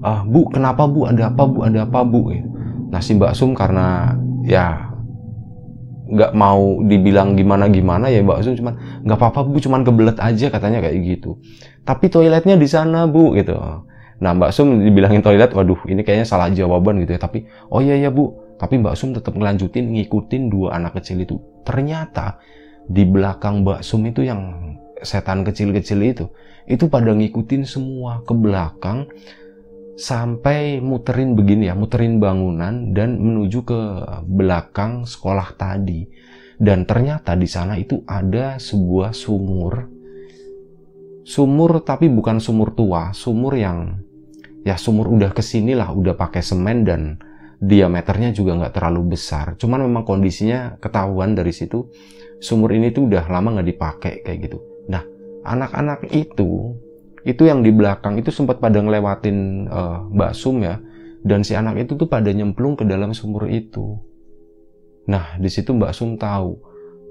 ah 0.00 0.24
bu 0.24 0.48
kenapa 0.48 0.88
bu? 0.88 1.04
Ada 1.04 1.28
apa 1.28 1.44
bu? 1.44 1.68
Ada 1.68 1.84
apa 1.84 2.00
bu? 2.00 2.20
Gitu 2.32 2.59
Nah 2.90 3.00
si 3.00 3.14
Mbak 3.14 3.32
Sum 3.38 3.54
karena 3.54 4.18
ya 4.44 4.90
nggak 6.10 6.34
mau 6.34 6.82
dibilang 6.82 7.38
gimana 7.38 7.70
gimana 7.70 8.10
ya 8.10 8.18
Mbak 8.20 8.38
Sum 8.42 8.54
cuman 8.58 8.74
nggak 9.06 9.18
apa-apa 9.18 9.46
bu 9.46 9.62
cuman 9.62 9.86
kebelet 9.86 10.18
aja 10.18 10.46
katanya 10.50 10.82
kayak 10.82 10.98
gitu. 11.06 11.38
Tapi 11.86 12.10
toiletnya 12.10 12.58
di 12.58 12.66
sana 12.66 13.06
bu 13.06 13.32
gitu. 13.38 13.54
Nah 14.20 14.30
Mbak 14.34 14.50
Sum 14.50 14.82
dibilangin 14.82 15.22
toilet 15.22 15.54
waduh 15.54 15.78
ini 15.86 16.02
kayaknya 16.02 16.26
salah 16.26 16.50
jawaban 16.50 16.98
gitu 17.00 17.14
ya. 17.14 17.20
Tapi 17.22 17.46
oh 17.70 17.78
iya 17.78 17.94
ya 17.96 18.10
bu. 18.10 18.58
Tapi 18.58 18.76
Mbak 18.82 18.94
Sum 18.98 19.14
tetap 19.14 19.32
ngelanjutin 19.38 19.88
ngikutin 19.94 20.50
dua 20.50 20.76
anak 20.76 21.00
kecil 21.00 21.22
itu. 21.22 21.40
Ternyata 21.62 22.42
di 22.90 23.06
belakang 23.06 23.62
Mbak 23.62 23.80
Sum 23.86 24.02
itu 24.04 24.26
yang 24.26 24.74
setan 25.00 25.46
kecil-kecil 25.48 25.96
itu 26.04 26.28
itu 26.68 26.86
pada 26.86 27.10
ngikutin 27.10 27.66
semua 27.66 28.22
ke 28.22 28.36
belakang 28.36 29.08
sampai 30.00 30.80
muterin 30.80 31.36
begini 31.36 31.68
ya, 31.68 31.76
muterin 31.76 32.16
bangunan 32.16 32.96
dan 32.96 33.20
menuju 33.20 33.60
ke 33.68 33.80
belakang 34.24 35.04
sekolah 35.04 35.52
tadi. 35.60 36.08
Dan 36.56 36.88
ternyata 36.88 37.36
di 37.36 37.48
sana 37.48 37.76
itu 37.76 38.00
ada 38.08 38.56
sebuah 38.56 39.12
sumur. 39.12 39.88
Sumur 41.24 41.84
tapi 41.84 42.08
bukan 42.08 42.40
sumur 42.40 42.72
tua, 42.72 43.12
sumur 43.12 43.56
yang 43.60 44.00
ya 44.64 44.80
sumur 44.80 45.08
udah 45.08 45.36
ke 45.36 45.44
sini 45.44 45.76
lah, 45.76 45.92
udah 45.92 46.16
pakai 46.16 46.40
semen 46.40 46.84
dan 46.84 47.20
diameternya 47.60 48.32
juga 48.32 48.56
nggak 48.56 48.80
terlalu 48.80 49.16
besar. 49.16 49.56
Cuman 49.60 49.84
memang 49.84 50.04
kondisinya 50.08 50.80
ketahuan 50.80 51.36
dari 51.36 51.52
situ 51.52 51.92
sumur 52.40 52.72
ini 52.72 52.88
tuh 52.88 53.08
udah 53.08 53.28
lama 53.28 53.60
nggak 53.60 53.68
dipakai 53.68 54.14
kayak 54.24 54.38
gitu. 54.48 54.58
Nah, 54.88 55.04
anak-anak 55.44 56.08
itu 56.12 56.76
itu 57.24 57.44
yang 57.44 57.60
di 57.60 57.70
belakang 57.72 58.16
itu 58.16 58.32
sempat 58.32 58.58
pada 58.58 58.80
ngelewatin 58.80 59.68
uh, 59.68 60.08
Mbak 60.08 60.32
Sum 60.32 60.64
ya 60.64 60.80
dan 61.20 61.44
si 61.44 61.52
anak 61.52 61.84
itu 61.84 61.96
tuh 62.00 62.08
pada 62.08 62.32
nyemplung 62.32 62.80
ke 62.80 62.84
dalam 62.88 63.12
sumur 63.12 63.44
itu. 63.48 64.00
Nah, 65.08 65.36
di 65.36 65.48
situ 65.52 65.76
Mbak 65.76 65.92
Sum 65.92 66.16
tahu 66.16 66.56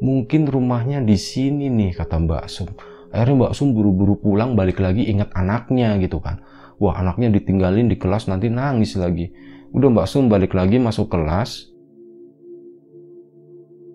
mungkin 0.01 0.47
rumahnya 0.49 1.03
di 1.03 1.19
sini 1.19 1.69
nih 1.69 1.93
kata 1.93 2.17
Mbak 2.17 2.45
Sum. 2.49 2.69
Akhirnya 3.13 3.45
Mbak 3.45 3.53
Sum 3.53 3.73
buru-buru 3.77 4.17
pulang 4.17 4.57
balik 4.57 4.81
lagi 4.81 5.05
ingat 5.09 5.29
anaknya 5.33 5.97
gitu 6.01 6.21
kan. 6.21 6.41
Wah, 6.79 6.97
anaknya 6.97 7.29
ditinggalin 7.33 7.91
di 7.91 7.99
kelas 7.99 8.31
nanti 8.31 8.47
nangis 8.47 8.95
lagi. 8.97 9.29
Udah 9.75 9.93
Mbak 9.93 10.07
Sum 10.09 10.25
balik 10.31 10.57
lagi 10.57 10.81
masuk 10.81 11.11
kelas. 11.11 11.69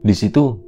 Di 0.05 0.12
situ 0.12 0.63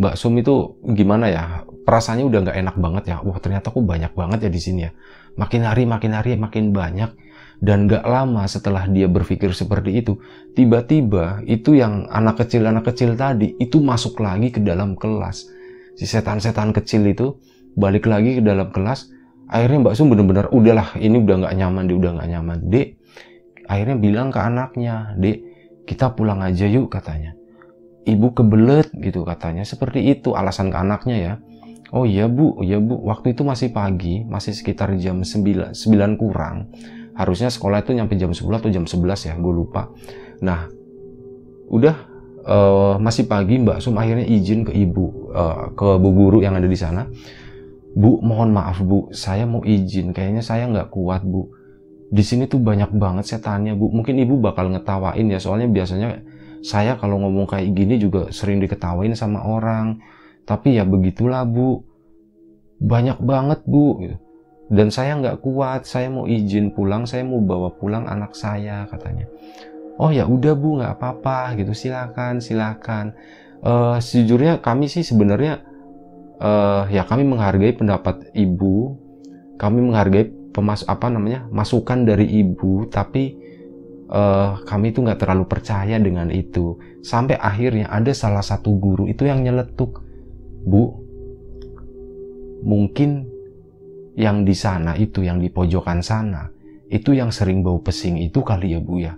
Mbak 0.00 0.16
Sum 0.16 0.32
itu 0.40 0.80
gimana 0.96 1.28
ya 1.28 1.42
perasaannya 1.68 2.24
udah 2.24 2.40
nggak 2.48 2.56
enak 2.56 2.76
banget 2.80 3.04
ya. 3.12 3.16
Wah 3.20 3.36
ternyata 3.36 3.68
aku 3.68 3.84
banyak 3.84 4.16
banget 4.16 4.48
ya 4.48 4.50
di 4.50 4.60
sini 4.60 4.80
ya. 4.88 4.96
Makin 5.36 5.60
hari 5.68 5.84
makin 5.84 6.16
hari 6.16 6.40
makin 6.40 6.72
banyak. 6.72 7.12
Dan 7.60 7.84
gak 7.84 8.08
lama 8.08 8.48
setelah 8.48 8.88
dia 8.88 9.04
berpikir 9.04 9.52
seperti 9.52 10.00
itu, 10.00 10.16
tiba-tiba 10.56 11.44
itu 11.44 11.76
yang 11.76 12.08
anak 12.08 12.40
kecil 12.40 12.64
anak 12.64 12.88
kecil 12.88 13.20
tadi 13.20 13.52
itu 13.60 13.84
masuk 13.84 14.16
lagi 14.24 14.48
ke 14.48 14.64
dalam 14.64 14.96
kelas. 14.96 15.44
Si 15.92 16.08
setan-setan 16.08 16.72
kecil 16.72 17.04
itu 17.04 17.36
balik 17.76 18.08
lagi 18.08 18.40
ke 18.40 18.42
dalam 18.42 18.72
kelas. 18.72 19.12
Akhirnya 19.44 19.84
Mbak 19.84 19.92
Sum 19.92 20.08
bener-bener 20.08 20.48
udahlah 20.48 20.96
ini 20.96 21.20
udah 21.20 21.36
nggak 21.44 21.54
nyaman, 21.60 21.84
dia 21.84 21.96
udah 22.00 22.10
nggak 22.16 22.28
nyaman. 22.32 22.58
Dek, 22.72 22.88
akhirnya 23.68 23.96
bilang 24.00 24.28
ke 24.32 24.40
anaknya, 24.40 25.12
dek 25.20 25.38
kita 25.84 26.16
pulang 26.16 26.40
aja 26.40 26.64
yuk 26.64 26.88
katanya. 26.88 27.36
Ibu 28.08 28.32
kebelet 28.32 28.88
gitu 28.96 29.24
katanya. 29.24 29.64
Seperti 29.64 30.00
itu 30.08 30.32
alasan 30.32 30.72
ke 30.72 30.76
anaknya 30.76 31.16
ya 31.16 31.34
Oh 31.90 32.06
iya 32.06 32.30
bu, 32.30 32.62
iya 32.62 32.78
bu, 32.78 33.02
waktu 33.02 33.34
itu 33.34 33.42
masih 33.42 33.74
pagi, 33.74 34.22
masih 34.22 34.54
sekitar 34.54 34.94
jam 35.02 35.26
9, 35.26 35.74
9 35.74 36.22
kurang. 36.22 36.70
Harusnya 37.18 37.50
sekolah 37.50 37.82
itu 37.82 37.90
nyampe 37.98 38.14
jam 38.14 38.30
10 38.30 38.46
atau 38.46 38.70
jam 38.70 38.86
11 38.86 39.26
ya, 39.26 39.34
gue 39.34 39.50
lupa. 39.54 39.90
Nah, 40.38 40.70
udah 41.66 41.96
uh, 42.46 42.94
masih 43.02 43.26
pagi 43.26 43.58
Mbak 43.58 43.82
Sum 43.82 43.98
akhirnya 43.98 44.22
izin 44.22 44.62
ke 44.62 44.70
ibu, 44.70 45.34
uh, 45.34 45.74
ke 45.74 45.98
bu 45.98 46.08
guru 46.14 46.38
yang 46.46 46.54
ada 46.54 46.70
di 46.70 46.78
sana. 46.78 47.10
Bu, 47.90 48.22
mohon 48.22 48.54
maaf 48.54 48.78
bu, 48.86 49.10
saya 49.10 49.42
mau 49.50 49.66
izin, 49.66 50.14
kayaknya 50.14 50.46
saya 50.46 50.70
nggak 50.70 50.94
kuat 50.94 51.26
bu. 51.26 51.50
Di 52.06 52.22
sini 52.22 52.46
tuh 52.46 52.62
banyak 52.62 52.94
banget 52.94 53.34
setannya 53.34 53.74
bu, 53.74 53.90
mungkin 53.90 54.14
ibu 54.14 54.38
bakal 54.38 54.70
ngetawain 54.70 55.26
ya, 55.26 55.42
soalnya 55.42 55.66
biasanya 55.66 56.22
saya 56.60 56.96
kalau 57.00 57.20
ngomong 57.24 57.48
kayak 57.48 57.72
gini 57.72 57.96
juga 57.96 58.28
sering 58.30 58.60
diketawain 58.60 59.16
sama 59.16 59.44
orang 59.44 60.00
tapi 60.50 60.74
ya 60.74 60.82
begitulah 60.82 61.46
bu, 61.46 61.86
banyak 62.82 63.22
banget 63.22 63.62
bu. 63.70 64.02
Gitu. 64.02 64.16
Dan 64.70 64.90
saya 64.90 65.14
nggak 65.18 65.46
kuat, 65.46 65.86
saya 65.86 66.10
mau 66.10 66.26
izin 66.26 66.74
pulang, 66.74 67.06
saya 67.06 67.22
mau 67.22 67.38
bawa 67.38 67.70
pulang 67.78 68.10
anak 68.10 68.34
saya 68.34 68.86
katanya. 68.90 69.30
Oh 69.94 70.10
ya 70.10 70.26
udah 70.26 70.58
bu, 70.58 70.82
nggak 70.82 70.98
apa-apa 70.98 71.54
gitu, 71.54 71.70
silakan, 71.70 72.42
silakan. 72.42 73.14
Uh, 73.62 74.02
sejujurnya 74.02 74.58
kami 74.58 74.90
sih 74.90 75.06
sebenarnya 75.06 75.62
uh, 76.42 76.90
ya 76.90 77.06
kami 77.06 77.22
menghargai 77.30 77.70
pendapat 77.78 78.34
ibu, 78.34 78.98
kami 79.54 79.86
menghargai 79.86 80.32
pemas 80.50 80.82
apa 80.90 81.06
namanya 81.14 81.46
masukan 81.46 82.02
dari 82.02 82.26
ibu, 82.26 82.90
tapi 82.90 83.38
uh, 84.10 84.60
kami 84.66 84.90
itu 84.90 85.00
nggak 85.00 85.22
terlalu 85.22 85.46
percaya 85.46 85.96
dengan 85.96 86.28
itu. 86.28 86.76
Sampai 87.00 87.38
akhirnya 87.38 87.88
ada 87.88 88.10
salah 88.12 88.44
satu 88.44 88.76
guru 88.76 89.06
itu 89.06 89.24
yang 89.24 89.40
nyeletuk, 89.46 90.02
Bu, 90.66 90.92
mungkin 92.66 93.24
yang 94.18 94.44
di 94.44 94.52
sana 94.52 94.98
itu, 94.98 95.24
yang 95.24 95.40
di 95.40 95.48
pojokan 95.48 96.04
sana, 96.04 96.50
itu 96.90 97.16
yang 97.16 97.32
sering 97.32 97.64
bau 97.64 97.80
pesing 97.80 98.20
itu 98.20 98.42
kali 98.44 98.76
ya 98.76 98.80
Bu 98.82 99.00
ya. 99.00 99.14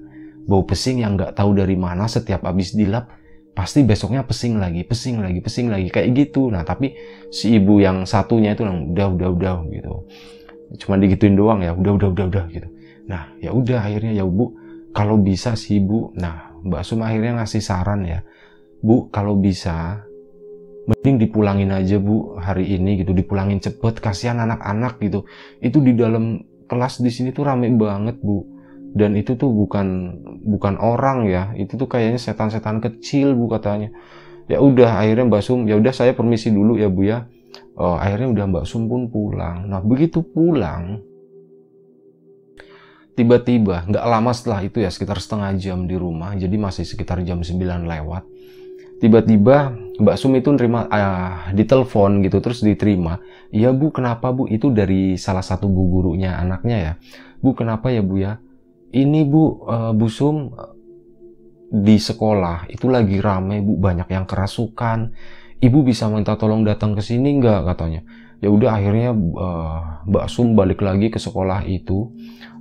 Bau 0.47 0.63
pesing 0.63 1.03
yang 1.03 1.19
nggak 1.19 1.35
tahu 1.35 1.57
dari 1.57 1.75
mana 1.75 2.07
setiap 2.07 2.47
habis 2.47 2.77
dilap, 2.77 3.11
pasti 3.57 3.83
besoknya 3.83 4.23
pesing 4.23 4.63
lagi, 4.63 4.87
pesing 4.87 5.19
lagi, 5.19 5.39
pesing 5.43 5.73
lagi, 5.73 5.89
kayak 5.91 6.15
gitu. 6.15 6.53
Nah 6.53 6.63
tapi 6.63 6.95
si 7.33 7.59
ibu 7.59 7.83
yang 7.83 8.07
satunya 8.07 8.55
itu 8.55 8.63
yang 8.63 8.95
udah, 8.95 9.09
udah, 9.19 9.29
udah 9.33 9.55
gitu. 9.73 9.93
Cuma 10.87 10.97
digituin 10.97 11.35
doang 11.35 11.61
ya, 11.61 11.75
udah, 11.75 11.93
udah, 11.99 12.09
udah, 12.15 12.27
udah 12.31 12.45
gitu. 12.53 12.69
Nah 13.11 13.35
ya 13.43 13.51
udah 13.51 13.83
akhirnya 13.83 14.13
ya 14.15 14.25
Bu, 14.27 14.55
kalau 14.93 15.17
bisa 15.21 15.57
si 15.57 15.81
ibu, 15.81 16.13
nah 16.15 16.53
Mbak 16.63 16.83
Sum 16.85 17.01
akhirnya 17.03 17.41
ngasih 17.43 17.65
saran 17.65 18.05
ya, 18.05 18.21
Bu 18.83 19.09
kalau 19.15 19.39
bisa 19.39 20.03
mending 20.83 21.23
dipulangin 21.23 21.71
aja 21.71 22.03
bu 22.03 22.35
hari 22.43 22.75
ini 22.75 22.99
gitu. 22.99 23.15
Dipulangin 23.15 23.63
cepet 23.63 24.03
kasihan 24.03 24.43
anak-anak 24.43 24.99
gitu. 24.99 25.23
Itu 25.63 25.79
di 25.79 25.95
dalam 25.95 26.43
kelas 26.67 26.99
di 26.99 27.11
sini 27.15 27.31
tuh 27.31 27.47
rame 27.47 27.71
banget 27.79 28.19
bu. 28.19 28.43
Dan 28.93 29.17
itu 29.17 29.39
tuh 29.39 29.49
bukan 29.55 30.19
bukan 30.43 30.75
orang 30.83 31.31
ya. 31.31 31.55
Itu 31.55 31.79
tuh 31.79 31.87
kayaknya 31.87 32.19
setan-setan 32.19 32.83
kecil 32.83 33.39
bu 33.39 33.47
katanya. 33.47 33.95
Ya 34.51 34.59
udah 34.59 34.99
akhirnya 34.99 35.31
mbak 35.31 35.43
Sum 35.47 35.71
ya 35.71 35.79
udah 35.79 35.95
saya 35.95 36.13
permisi 36.19 36.51
dulu 36.51 36.75
ya 36.75 36.91
bu 36.91 37.07
ya. 37.07 37.31
Oh, 37.79 37.95
akhirnya 37.95 38.35
udah 38.35 38.45
mbak 38.51 38.65
Sum 38.67 38.91
pun 38.91 39.07
pulang. 39.09 39.71
Nah 39.71 39.79
begitu 39.79 40.27
pulang 40.27 40.99
tiba-tiba 43.12 43.85
nggak 43.88 44.05
lama 44.09 44.31
setelah 44.33 44.61
itu 44.64 44.81
ya 44.81 44.88
sekitar 44.88 45.20
setengah 45.20 45.53
jam 45.61 45.85
di 45.85 45.96
rumah 45.96 46.33
jadi 46.37 46.57
masih 46.57 46.88
sekitar 46.88 47.20
jam 47.27 47.44
9 47.44 47.59
lewat 47.85 48.25
tiba-tiba 49.03 49.75
Mbak 49.98 50.16
Sum 50.16 50.33
itu 50.38 50.48
nerima 50.55 50.88
uh, 50.88 51.53
ditelepon 51.53 52.25
gitu 52.25 52.38
terus 52.40 52.64
diterima. 52.64 53.20
Iya 53.53 53.75
bu 53.75 53.92
kenapa 53.92 54.33
bu? 54.33 54.48
Itu 54.48 54.72
dari 54.72 55.20
salah 55.20 55.44
satu 55.44 55.68
bu 55.68 55.85
gurunya 55.90 56.38
anaknya 56.38 56.77
ya. 56.79 56.92
Bu 57.44 57.53
kenapa 57.53 57.92
ya 57.92 58.01
bu 58.01 58.16
ya? 58.22 58.40
Ini 58.94 59.27
bu 59.29 59.68
uh, 59.68 59.92
bu 59.92 60.07
Sum 60.09 60.55
di 61.72 61.96
sekolah 61.96 62.68
itu 62.72 62.88
lagi 62.88 63.20
rame 63.20 63.61
bu 63.61 63.77
banyak 63.77 64.09
yang 64.09 64.25
kerasukan. 64.25 65.12
Ibu 65.62 65.87
bisa 65.87 66.11
minta 66.11 66.35
tolong 66.35 66.66
datang 66.66 66.96
ke 66.96 67.03
sini 67.05 67.38
nggak? 67.38 67.68
katanya. 67.68 68.03
Ya 68.42 68.51
udah 68.51 68.75
akhirnya 68.75 69.14
uh, 69.14 70.07
Mbak 70.09 70.27
Sum 70.33 70.57
balik 70.57 70.81
lagi 70.83 71.12
ke 71.12 71.20
sekolah 71.20 71.62
itu 71.68 72.11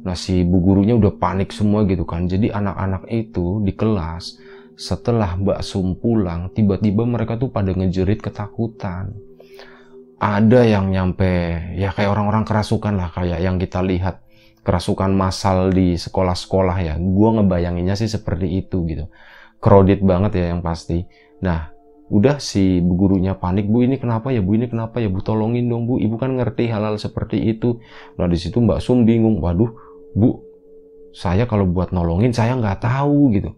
nah 0.02 0.18
si 0.18 0.42
bu 0.42 0.58
gurunya 0.62 0.98
udah 0.98 1.14
panik 1.14 1.54
semua 1.54 1.86
gitu 1.86 2.06
kan 2.06 2.26
jadi 2.26 2.54
anak-anak 2.58 3.06
itu 3.10 3.62
di 3.62 3.74
kelas 3.78 4.42
setelah 4.82 5.38
Mbak 5.38 5.62
Sum 5.62 5.94
pulang, 5.94 6.50
tiba-tiba 6.50 7.06
mereka 7.06 7.38
tuh 7.38 7.54
pada 7.54 7.70
ngejerit 7.70 8.18
ketakutan. 8.18 9.14
Ada 10.18 10.66
yang 10.66 10.90
nyampe, 10.90 11.30
ya 11.78 11.94
kayak 11.94 12.10
orang-orang 12.14 12.46
kerasukan 12.46 12.94
lah, 12.98 13.14
kayak 13.14 13.46
yang 13.46 13.62
kita 13.62 13.82
lihat 13.86 14.26
kerasukan 14.66 15.14
massal 15.14 15.70
di 15.70 15.98
sekolah-sekolah 15.98 16.78
ya. 16.82 16.94
Gue 16.98 17.30
ngebayanginnya 17.38 17.94
sih 17.94 18.10
seperti 18.10 18.66
itu 18.66 18.86
gitu. 18.90 19.06
Crowded 19.62 20.02
banget 20.02 20.42
ya 20.42 20.46
yang 20.54 20.66
pasti. 20.66 21.06
Nah, 21.46 21.70
udah 22.10 22.38
si 22.38 22.82
bu 22.82 22.98
gurunya 22.98 23.38
panik, 23.38 23.66
bu 23.66 23.86
ini 23.86 24.02
kenapa 24.02 24.30
ya, 24.30 24.42
bu 24.42 24.58
ini 24.58 24.66
kenapa 24.66 24.98
ya, 24.98 25.10
bu 25.10 25.22
tolongin 25.26 25.70
dong 25.70 25.90
bu, 25.90 26.02
ibu 26.02 26.18
kan 26.22 26.34
ngerti 26.38 26.70
hal-hal 26.70 26.98
seperti 27.02 27.38
itu. 27.38 27.82
Nah 28.18 28.26
di 28.30 28.38
situ 28.38 28.62
Mbak 28.62 28.82
Sum 28.82 29.06
bingung, 29.06 29.42
waduh, 29.42 29.74
bu, 30.16 30.42
saya 31.12 31.48
kalau 31.48 31.68
buat 31.68 31.92
nolongin 31.92 32.32
saya 32.32 32.56
nggak 32.56 32.84
tahu 32.84 33.36
gitu. 33.36 33.52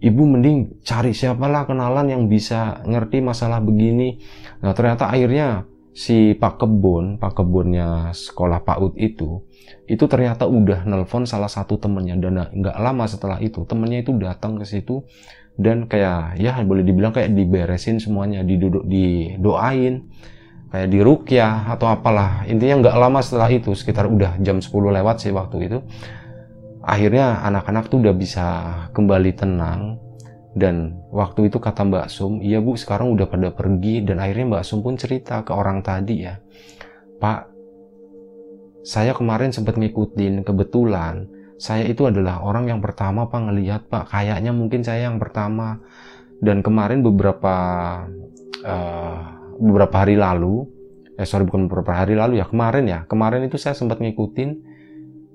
Ibu 0.00 0.22
mending 0.24 0.80
cari 0.80 1.12
siapalah 1.12 1.68
kenalan 1.68 2.08
yang 2.08 2.22
bisa 2.24 2.80
ngerti 2.88 3.20
masalah 3.20 3.60
begini. 3.60 4.16
Nah 4.64 4.72
ternyata 4.72 5.12
akhirnya 5.12 5.68
si 5.92 6.32
Pak 6.32 6.56
Kebun, 6.56 7.20
Pak 7.20 7.36
Kebunnya 7.36 8.08
sekolah 8.16 8.64
PAUD 8.64 8.96
itu, 8.96 9.44
itu 9.84 10.04
ternyata 10.08 10.48
udah 10.48 10.88
nelpon 10.88 11.28
salah 11.28 11.52
satu 11.52 11.76
temennya. 11.76 12.16
Dan 12.16 12.40
nggak 12.40 12.76
lama 12.80 13.04
setelah 13.04 13.36
itu 13.44 13.68
temennya 13.68 14.00
itu 14.00 14.16
datang 14.16 14.56
ke 14.56 14.64
situ 14.64 15.04
dan 15.60 15.84
kayak 15.84 16.40
ya 16.40 16.56
boleh 16.64 16.80
dibilang 16.80 17.12
kayak 17.12 17.36
diberesin 17.36 18.00
semuanya, 18.00 18.40
diduduk 18.40 18.88
didoain, 18.88 20.08
kayak 20.70 20.88
dirukyah 20.90 21.70
atau 21.70 21.90
apalah. 21.90 22.46
Intinya 22.46 22.86
nggak 22.86 22.96
lama 22.96 23.20
setelah 23.20 23.50
itu, 23.50 23.74
sekitar 23.74 24.06
udah 24.06 24.38
jam 24.38 24.62
10 24.62 24.70
lewat 24.70 25.16
sih 25.26 25.34
waktu 25.34 25.56
itu. 25.66 25.78
Akhirnya 26.80 27.44
anak-anak 27.44 27.92
tuh 27.92 28.00
udah 28.00 28.14
bisa 28.16 28.46
kembali 28.96 29.30
tenang 29.36 30.00
dan 30.56 30.98
waktu 31.12 31.52
itu 31.52 31.60
kata 31.60 31.86
Mbak 31.86 32.06
Sum, 32.10 32.40
iya 32.40 32.58
Bu 32.58 32.74
sekarang 32.74 33.14
udah 33.14 33.28
pada 33.28 33.52
pergi 33.52 34.02
dan 34.02 34.18
akhirnya 34.18 34.56
Mbak 34.56 34.64
Sum 34.64 34.80
pun 34.80 34.96
cerita 34.96 35.44
ke 35.44 35.52
orang 35.52 35.84
tadi 35.84 36.24
ya, 36.24 36.40
Pak, 37.20 37.40
saya 38.82 39.12
kemarin 39.12 39.52
sempat 39.52 39.76
ngikutin 39.76 40.42
kebetulan 40.42 41.28
saya 41.60 41.84
itu 41.84 42.08
adalah 42.08 42.40
orang 42.40 42.72
yang 42.72 42.80
pertama 42.80 43.28
Pak 43.28 43.52
ngelihat 43.52 43.82
Pak, 43.92 44.08
kayaknya 44.08 44.56
mungkin 44.56 44.80
saya 44.80 45.12
yang 45.12 45.20
pertama 45.20 45.76
dan 46.40 46.64
kemarin 46.64 47.04
beberapa 47.04 47.54
uh, 48.64 49.39
beberapa 49.60 50.02
hari 50.02 50.16
lalu, 50.16 50.64
eh 51.20 51.28
sorry 51.28 51.44
bukan 51.44 51.68
beberapa 51.68 51.92
hari 51.92 52.16
lalu 52.16 52.40
ya 52.40 52.48
kemarin 52.48 52.84
ya. 52.88 53.00
Kemarin 53.04 53.44
itu 53.44 53.60
saya 53.60 53.76
sempat 53.76 54.00
ngikutin 54.00 54.50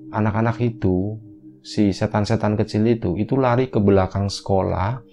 anak-anak 0.10 0.58
itu 0.66 1.22
si 1.62 1.94
setan-setan 1.94 2.58
kecil 2.58 2.90
itu. 2.90 3.14
Itu 3.22 3.38
lari 3.38 3.70
ke 3.70 3.78
belakang 3.78 4.34
sekolah 4.34 5.06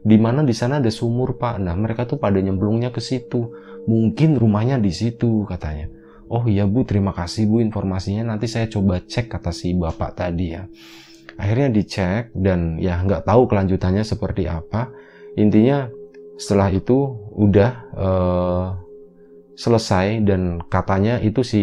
di 0.00 0.16
mana 0.16 0.46
di 0.46 0.54
sana 0.54 0.78
ada 0.78 0.88
sumur 0.88 1.36
pak. 1.36 1.58
Nah 1.58 1.74
mereka 1.74 2.06
tuh 2.06 2.22
pada 2.22 2.38
nyemplungnya 2.38 2.94
ke 2.94 3.02
situ. 3.02 3.50
Mungkin 3.90 4.38
rumahnya 4.38 4.78
di 4.78 4.94
situ 4.94 5.44
katanya. 5.50 5.90
Oh 6.30 6.46
iya 6.46 6.62
bu 6.62 6.86
terima 6.86 7.10
kasih 7.10 7.50
bu 7.50 7.58
informasinya. 7.58 8.22
Nanti 8.22 8.46
saya 8.46 8.70
coba 8.70 9.02
cek 9.02 9.26
kata 9.34 9.50
si 9.50 9.74
bapak 9.74 10.14
tadi 10.14 10.54
ya. 10.54 10.62
Akhirnya 11.40 11.74
dicek 11.74 12.30
dan 12.36 12.78
ya 12.78 13.02
nggak 13.02 13.26
tahu 13.26 13.50
kelanjutannya 13.50 14.06
seperti 14.06 14.46
apa. 14.46 14.92
Intinya 15.34 15.90
setelah 16.40 16.72
itu 16.72 17.20
udah 17.36 17.70
uh, 17.92 18.66
selesai 19.60 20.24
dan 20.24 20.64
katanya 20.72 21.20
itu 21.20 21.44
si 21.44 21.62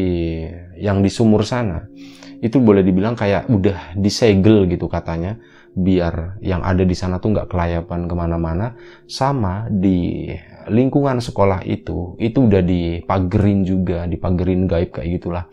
yang 0.77 1.01
di 1.01 1.09
sumur 1.09 1.41
sana 1.41 1.89
itu 2.37 2.61
boleh 2.61 2.85
dibilang 2.85 3.17
kayak 3.17 3.49
udah 3.49 3.97
disegel 3.97 4.69
gitu 4.69 4.85
katanya 4.85 5.41
biar 5.77 6.41
yang 6.41 6.65
ada 6.65 6.81
di 6.81 6.97
sana 6.97 7.21
tuh 7.21 7.37
nggak 7.37 7.53
kelayapan 7.53 8.09
ke 8.09 8.13
mana-mana. 8.17 8.73
Sama 9.05 9.69
di 9.69 10.29
lingkungan 10.67 11.21
sekolah 11.21 11.61
itu 11.63 12.17
itu 12.17 12.37
udah 12.49 12.65
dipagerin 12.65 13.61
juga 13.63 14.09
dipagerin 14.09 14.67
gaib 14.67 14.89
kayak 14.91 15.09
gitulah 15.21 15.45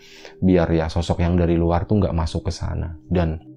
biar 0.42 0.66
ya 0.74 0.90
sosok 0.90 1.22
yang 1.22 1.36
dari 1.36 1.54
luar 1.54 1.84
tuh 1.84 2.00
nggak 2.00 2.16
masuk 2.16 2.48
ke 2.48 2.52
sana. 2.56 2.96
Dan 3.04 3.53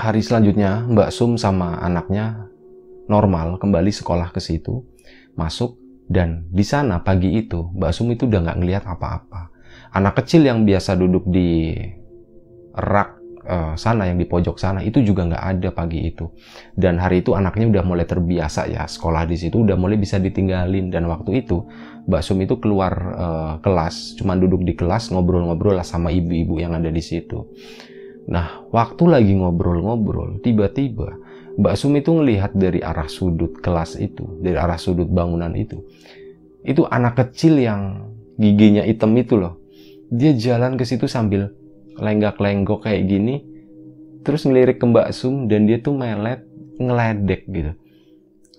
hari 0.00 0.24
selanjutnya 0.24 0.88
Mbak 0.88 1.10
Sum 1.12 1.36
sama 1.36 1.76
anaknya 1.84 2.48
normal 3.06 3.60
kembali 3.60 3.92
sekolah 3.92 4.32
ke 4.32 4.40
situ 4.40 4.80
masuk 5.36 5.76
dan 6.08 6.48
di 6.48 6.64
sana 6.64 7.04
pagi 7.04 7.36
itu 7.36 7.70
Mbak 7.76 7.92
Sum 7.92 8.08
itu 8.10 8.26
udah 8.26 8.40
nggak 8.42 8.58
ngelihat 8.58 8.84
apa-apa. 8.88 9.52
Anak 9.94 10.24
kecil 10.24 10.48
yang 10.48 10.64
biasa 10.66 10.98
duduk 10.98 11.28
di 11.28 11.76
rak 12.74 13.20
uh, 13.46 13.74
sana 13.78 14.10
yang 14.10 14.18
di 14.18 14.26
pojok 14.26 14.58
sana 14.58 14.82
itu 14.82 15.04
juga 15.04 15.28
nggak 15.28 15.44
ada 15.54 15.68
pagi 15.70 16.10
itu. 16.10 16.32
Dan 16.74 16.98
hari 16.98 17.22
itu 17.22 17.36
anaknya 17.36 17.70
udah 17.78 17.84
mulai 17.86 18.06
terbiasa 18.08 18.66
ya 18.66 18.88
sekolah 18.88 19.28
di 19.28 19.36
situ 19.38 19.62
udah 19.62 19.78
mulai 19.78 20.00
bisa 20.00 20.18
ditinggalin. 20.18 20.90
Dan 20.90 21.06
waktu 21.06 21.46
itu 21.46 21.62
Mbak 22.10 22.22
Sum 22.24 22.42
itu 22.42 22.58
keluar 22.58 22.92
uh, 23.14 23.54
kelas 23.62 24.18
cuman 24.18 24.40
duduk 24.40 24.66
di 24.66 24.74
kelas 24.74 25.12
ngobrol-ngobrol 25.14 25.78
lah 25.78 25.86
sama 25.86 26.10
ibu-ibu 26.10 26.58
yang 26.58 26.74
ada 26.74 26.90
di 26.90 27.02
situ 27.04 27.46
nah 28.28 28.64
waktu 28.74 29.04
lagi 29.08 29.32
ngobrol-ngobrol 29.38 30.42
tiba-tiba 30.44 31.20
Mbak 31.60 31.74
Sum 31.76 31.92
itu 31.98 32.14
ngelihat 32.14 32.56
dari 32.56 32.80
arah 32.80 33.10
sudut 33.10 33.58
kelas 33.60 34.00
itu 34.00 34.38
dari 34.40 34.56
arah 34.56 34.80
sudut 34.80 35.10
bangunan 35.10 35.50
itu. 35.52 35.82
Itu 36.64 36.88
anak 36.88 37.20
kecil 37.20 37.60
yang 37.60 38.12
giginya 38.40 38.86
hitam 38.86 39.12
itu 39.18 39.36
loh. 39.36 39.58
Dia 40.08 40.32
jalan 40.32 40.80
ke 40.80 40.88
situ 40.88 41.04
sambil 41.04 41.52
lenggak-lenggok 42.00 42.86
kayak 42.86 43.04
gini 43.04 43.44
terus 44.24 44.48
ngelirik 44.48 44.80
ke 44.80 44.84
Mbak 44.88 45.08
Sum 45.12 45.52
dan 45.52 45.68
dia 45.68 45.84
tuh 45.84 45.96
melet 45.96 46.44
ngeledek 46.80 47.44
gitu. 47.50 47.72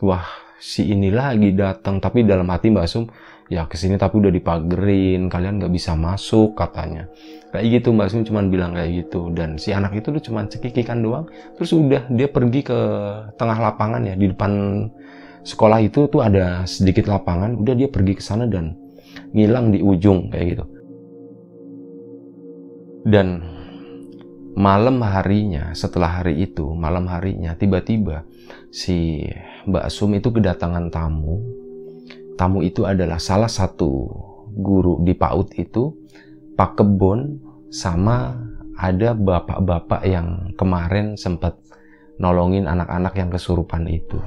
Wah 0.05 0.25
si 0.61 0.93
ini 0.93 1.09
lagi 1.09 1.57
datang 1.57 1.97
tapi 1.97 2.21
dalam 2.21 2.45
hati 2.53 2.69
Mbak 2.69 2.85
Sum 2.85 3.09
ya 3.49 3.65
ke 3.65 3.81
sini 3.81 3.97
tapi 3.97 4.21
udah 4.21 4.29
dipagerin 4.29 5.25
kalian 5.25 5.57
nggak 5.57 5.73
bisa 5.73 5.97
masuk 5.97 6.53
katanya 6.53 7.09
kayak 7.51 7.65
gitu 7.79 7.91
Mbak 7.91 8.07
Sum 8.09 8.23
cuman 8.23 8.47
bilang 8.47 8.71
kayak 8.73 9.05
gitu. 9.05 9.29
Dan 9.35 9.59
si 9.59 9.75
anak 9.75 9.95
itu 9.95 10.11
tuh 10.11 10.23
cuman 10.31 10.47
cekikikan 10.47 11.03
doang. 11.03 11.27
Terus 11.59 11.71
udah 11.75 12.07
dia 12.11 12.27
pergi 12.31 12.63
ke 12.63 12.79
tengah 13.35 13.57
lapangan 13.59 14.07
ya. 14.07 14.15
Di 14.15 14.31
depan 14.31 14.51
sekolah 15.43 15.79
itu 15.83 16.07
tuh 16.07 16.23
ada 16.23 16.63
sedikit 16.63 17.11
lapangan. 17.11 17.59
Udah 17.59 17.75
dia 17.75 17.91
pergi 17.91 18.17
ke 18.17 18.23
sana 18.23 18.47
dan 18.47 18.79
ngilang 19.35 19.75
di 19.75 19.83
ujung 19.83 20.31
kayak 20.31 20.47
gitu. 20.55 20.65
Dan 23.01 23.41
malam 24.53 25.01
harinya, 25.01 25.73
setelah 25.73 26.21
hari 26.21 26.43
itu, 26.43 26.69
malam 26.75 27.09
harinya, 27.09 27.55
tiba-tiba 27.57 28.27
si 28.69 29.25
Mbak 29.65 29.85
Sum 29.89 30.13
itu 30.13 30.29
kedatangan 30.29 30.91
tamu. 30.93 31.41
Tamu 32.37 32.61
itu 32.61 32.85
adalah 32.85 33.17
salah 33.17 33.49
satu 33.49 34.09
guru 34.51 35.01
di 35.01 35.13
PAUD 35.17 35.55
itu, 35.57 35.93
Pak 36.55 36.79
Kebon, 36.79 37.39
sama 37.71 38.35
ada 38.75 39.13
bapak-bapak 39.13 40.01
yang 40.03 40.51
kemarin 40.57 41.13
sempat 41.15 41.55
nolongin 42.17 42.65
anak-anak 42.65 43.13
yang 43.17 43.29
kesurupan 43.29 43.85
itu. 43.87 44.17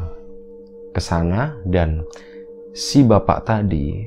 Ke 0.95 1.01
sana 1.03 1.55
dan 1.67 2.07
si 2.75 3.03
bapak 3.03 3.47
tadi, 3.47 4.07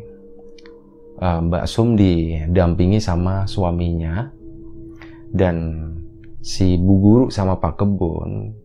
eh, 1.19 1.39
Mbak 1.43 1.65
Sum 1.67 1.99
didampingi 1.99 2.99
sama 3.03 3.43
suaminya 3.43 4.32
dan 5.32 5.88
si 6.39 6.80
Bu 6.80 6.93
Guru 7.03 7.25
sama 7.27 7.60
Pak 7.60 7.84
Kebon 7.84 8.56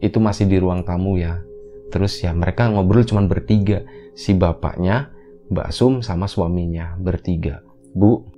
itu 0.00 0.18
masih 0.22 0.48
di 0.48 0.56
ruang 0.62 0.86
tamu 0.86 1.20
ya. 1.20 1.42
Terus 1.90 2.22
ya 2.22 2.30
mereka 2.30 2.70
ngobrol 2.70 3.02
cuma 3.02 3.26
bertiga. 3.26 3.82
Si 4.14 4.32
bapaknya, 4.32 5.10
Mbak 5.50 5.68
Sum 5.74 5.92
sama 6.06 6.30
suaminya 6.30 6.94
bertiga. 6.96 7.66
Bu, 7.90 8.29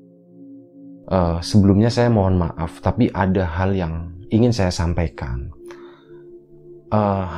uh, 1.12 1.38
sebelumnya 1.44 1.92
saya 1.92 2.09
mohon 2.09 2.40
maaf, 2.40 2.81
tapi 2.81 3.12
ada 3.12 3.44
hal 3.44 3.77
yang 3.77 4.16
ingin 4.33 4.51
saya 4.51 4.72
sampaikan. 4.72 5.53
Uh, 6.92 7.29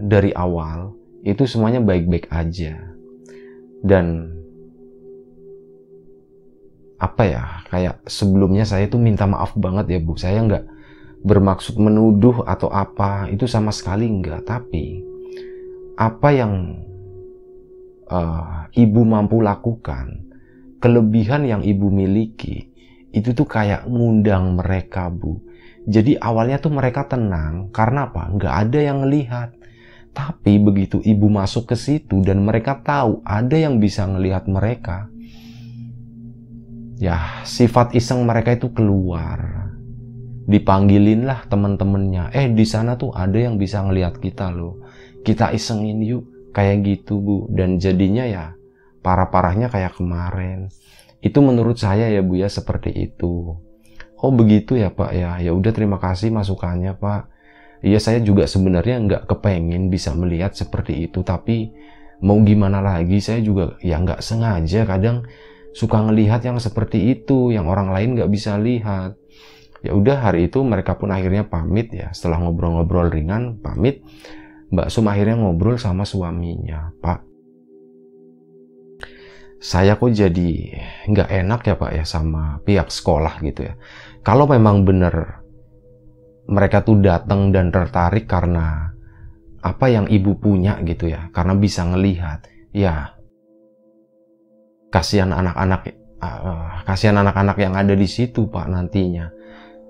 dari 0.00 0.32
awal 0.32 0.92
itu 1.24 1.48
semuanya 1.48 1.80
baik-baik 1.80 2.28
aja. 2.28 2.76
Dan 3.82 4.36
apa 7.02 7.22
ya 7.26 7.44
kayak 7.66 8.06
sebelumnya 8.06 8.62
saya 8.62 8.86
tuh 8.86 9.02
minta 9.02 9.26
maaf 9.26 9.58
banget 9.58 9.90
ya 9.90 9.98
bu 9.98 10.14
saya 10.14 10.38
nggak 10.46 10.64
bermaksud 11.26 11.74
menuduh 11.74 12.46
atau 12.46 12.70
apa 12.70 13.26
itu 13.26 13.42
sama 13.50 13.74
sekali 13.74 14.06
nggak 14.06 14.46
tapi 14.46 15.02
apa 15.98 16.28
yang 16.30 16.78
uh, 18.06 18.70
ibu 18.70 19.02
mampu 19.02 19.42
lakukan 19.42 20.30
kelebihan 20.78 21.42
yang 21.42 21.62
ibu 21.66 21.90
miliki 21.90 22.71
itu 23.12 23.36
tuh 23.36 23.44
kayak 23.44 23.84
ngundang 23.86 24.56
mereka 24.56 25.12
bu. 25.12 25.38
Jadi 25.84 26.16
awalnya 26.16 26.58
tuh 26.58 26.72
mereka 26.72 27.04
tenang 27.04 27.68
karena 27.70 28.08
apa? 28.08 28.32
Nggak 28.32 28.54
ada 28.68 28.78
yang 28.80 28.98
ngelihat. 29.04 29.50
Tapi 30.12 30.60
begitu 30.60 31.00
ibu 31.00 31.28
masuk 31.32 31.72
ke 31.72 31.76
situ 31.76 32.20
dan 32.20 32.44
mereka 32.44 32.80
tahu 32.84 33.24
ada 33.24 33.56
yang 33.56 33.80
bisa 33.80 34.04
ngelihat 34.04 34.44
mereka 34.44 35.08
ya 37.00 37.42
sifat 37.42 37.96
iseng 37.96 38.22
mereka 38.22 38.54
itu 38.54 38.70
keluar. 38.70 39.72
Dipanggilin 40.46 41.24
lah 41.26 41.42
teman-temannya. 41.48 42.30
Eh 42.30 42.52
di 42.52 42.66
sana 42.68 42.94
tuh 42.94 43.10
ada 43.16 43.34
yang 43.34 43.56
bisa 43.56 43.80
ngelihat 43.82 44.20
kita 44.20 44.52
loh. 44.52 44.84
Kita 45.24 45.50
isengin 45.50 46.02
yuk 46.04 46.52
kayak 46.52 46.84
gitu 46.84 47.18
bu. 47.18 47.36
Dan 47.50 47.80
jadinya 47.80 48.22
ya 48.28 48.44
parah-parahnya 49.02 49.66
kayak 49.66 49.98
kemarin 49.98 50.70
itu 51.22 51.38
menurut 51.38 51.78
saya 51.78 52.10
ya 52.10 52.20
bu 52.20 52.34
ya 52.34 52.50
seperti 52.50 52.90
itu. 52.90 53.54
Oh 54.18 54.32
begitu 54.34 54.74
ya 54.74 54.90
pak 54.90 55.14
ya. 55.14 55.38
Ya 55.38 55.54
udah 55.54 55.70
terima 55.70 56.02
kasih 56.02 56.34
masukannya 56.34 56.98
pak. 56.98 57.30
Iya 57.82 57.98
saya 58.02 58.18
juga 58.22 58.50
sebenarnya 58.50 58.98
nggak 58.98 59.22
kepengen 59.30 59.90
bisa 59.90 60.14
melihat 60.14 60.54
seperti 60.54 61.06
itu 61.10 61.22
tapi 61.26 61.74
mau 62.22 62.38
gimana 62.42 62.78
lagi 62.78 63.18
saya 63.18 63.42
juga 63.42 63.74
ya 63.82 63.98
nggak 63.98 64.22
sengaja 64.22 64.86
kadang 64.86 65.26
suka 65.74 65.98
ngelihat 66.06 66.46
yang 66.46 66.62
seperti 66.62 67.10
itu 67.10 67.50
yang 67.50 67.66
orang 67.70 67.94
lain 67.94 68.18
nggak 68.18 68.30
bisa 68.30 68.58
lihat. 68.58 69.14
Ya 69.82 69.94
udah 69.98 70.30
hari 70.30 70.46
itu 70.46 70.62
mereka 70.62 70.94
pun 70.94 71.10
akhirnya 71.10 71.46
pamit 71.46 71.90
ya. 71.90 72.10
Setelah 72.14 72.42
ngobrol-ngobrol 72.42 73.10
ringan 73.10 73.58
pamit. 73.62 74.02
Mbak 74.72 74.88
Sum 74.88 75.06
akhirnya 75.06 75.36
ngobrol 75.36 75.76
sama 75.76 76.08
suaminya 76.08 76.96
Pak 77.04 77.31
saya 79.62 79.94
kok 79.94 80.10
jadi 80.10 80.50
nggak 81.06 81.28
enak 81.30 81.60
ya 81.70 81.74
Pak 81.78 81.92
ya 81.94 82.04
sama 82.04 82.58
pihak 82.66 82.90
sekolah 82.90 83.38
gitu 83.46 83.70
ya. 83.70 83.78
Kalau 84.26 84.50
memang 84.50 84.82
benar 84.82 85.42
mereka 86.50 86.82
tuh 86.82 86.98
datang 86.98 87.54
dan 87.54 87.70
tertarik 87.70 88.26
karena 88.26 88.90
apa 89.62 89.86
yang 89.86 90.10
ibu 90.10 90.34
punya 90.42 90.82
gitu 90.82 91.06
ya, 91.06 91.30
karena 91.30 91.54
bisa 91.54 91.86
ngelihat, 91.86 92.50
ya 92.74 93.14
kasihan 94.90 95.30
anak-anak, 95.30 95.94
uh, 96.18 96.82
kasihan 96.82 97.22
anak-anak 97.22 97.56
yang 97.62 97.78
ada 97.78 97.94
di 97.94 98.10
situ 98.10 98.50
Pak 98.50 98.66
nantinya. 98.66 99.30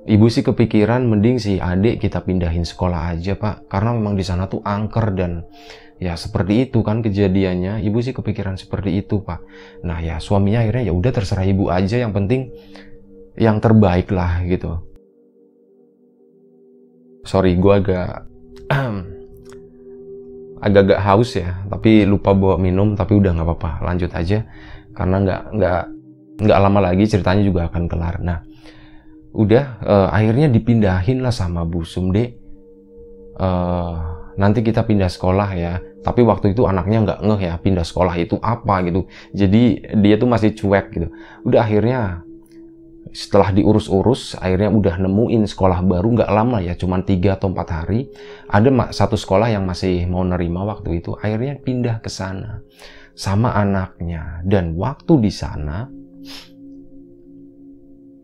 Ibu 0.03 0.29
sih 0.29 0.45
kepikiran 0.45 1.09
mending 1.09 1.41
si 1.41 1.57
adik 1.57 2.05
kita 2.05 2.21
pindahin 2.21 2.69
sekolah 2.69 3.17
aja 3.17 3.33
Pak, 3.33 3.73
karena 3.73 3.97
memang 3.97 4.13
di 4.13 4.25
sana 4.27 4.45
tuh 4.45 4.61
angker 4.61 5.17
dan 5.17 5.49
ya 6.03 6.19
seperti 6.19 6.67
itu 6.67 6.83
kan 6.83 6.99
kejadiannya. 6.99 7.79
Ibu 7.87 8.03
sih 8.03 8.11
kepikiran 8.11 8.59
seperti 8.59 8.99
itu 8.99 9.23
pak. 9.23 9.39
Nah 9.87 10.03
ya 10.03 10.19
suaminya 10.19 10.67
akhirnya 10.67 10.91
ya 10.91 10.93
udah 10.99 11.13
terserah 11.15 11.47
ibu 11.47 11.71
aja. 11.71 12.03
Yang 12.03 12.13
penting 12.19 12.41
yang 13.39 13.63
terbaik 13.63 14.11
lah 14.11 14.43
gitu. 14.43 14.83
Sorry 17.23 17.55
gue 17.55 17.75
agak 17.79 18.27
agak-agak 20.67 21.01
haus 21.07 21.39
ya. 21.39 21.63
Tapi 21.71 22.03
lupa 22.03 22.35
bawa 22.35 22.59
minum 22.59 22.99
tapi 22.99 23.15
udah 23.15 23.39
nggak 23.39 23.47
apa-apa. 23.47 23.71
Lanjut 23.87 24.11
aja. 24.11 24.43
Karena 24.99 25.23
nggak 25.23 25.43
nggak 25.55 25.83
nggak 26.43 26.59
lama 26.59 26.81
lagi 26.83 27.07
ceritanya 27.07 27.47
juga 27.47 27.71
akan 27.71 27.87
kelar. 27.87 28.19
Nah 28.19 28.43
udah 29.33 29.65
uh, 29.81 30.09
akhirnya 30.11 30.51
dipindahin 30.51 31.23
lah 31.23 31.31
sama 31.31 31.63
Bu 31.63 31.87
Sumde. 31.87 32.43
Uh, 33.33 34.22
nanti 34.37 34.61
kita 34.65 34.85
pindah 34.87 35.09
sekolah 35.09 35.51
ya. 35.55 35.83
Tapi 36.03 36.21
waktu 36.27 36.53
itu 36.53 36.67
anaknya 36.67 36.99
nggak 37.07 37.21
ngeh 37.23 37.43
ya 37.47 37.55
pindah 37.63 37.87
sekolah 37.87 38.15
itu 38.19 38.37
apa 38.43 38.83
gitu. 38.87 39.07
Jadi 39.31 39.95
dia 40.03 40.15
tuh 40.19 40.29
masih 40.29 40.51
cuek 40.55 40.87
gitu. 40.93 41.09
Udah 41.47 41.63
akhirnya 41.63 42.27
setelah 43.13 43.53
diurus-urus 43.53 44.41
akhirnya 44.41 44.73
udah 44.73 44.97
nemuin 45.05 45.45
sekolah 45.45 45.85
baru 45.85 46.17
nggak 46.17 46.33
lama 46.33 46.65
ya 46.65 46.73
cuman 46.73 47.05
tiga 47.05 47.37
atau 47.37 47.53
empat 47.53 47.69
hari 47.69 48.09
ada 48.49 48.73
satu 48.89 49.21
sekolah 49.21 49.53
yang 49.53 49.69
masih 49.69 50.09
mau 50.09 50.25
nerima 50.25 50.65
waktu 50.65 51.05
itu 51.05 51.13
akhirnya 51.21 51.61
pindah 51.61 52.01
ke 52.01 52.09
sana 52.09 52.65
sama 53.13 53.53
anaknya 53.53 54.41
dan 54.49 54.73
waktu 54.81 55.29
di 55.29 55.29
sana 55.29 55.93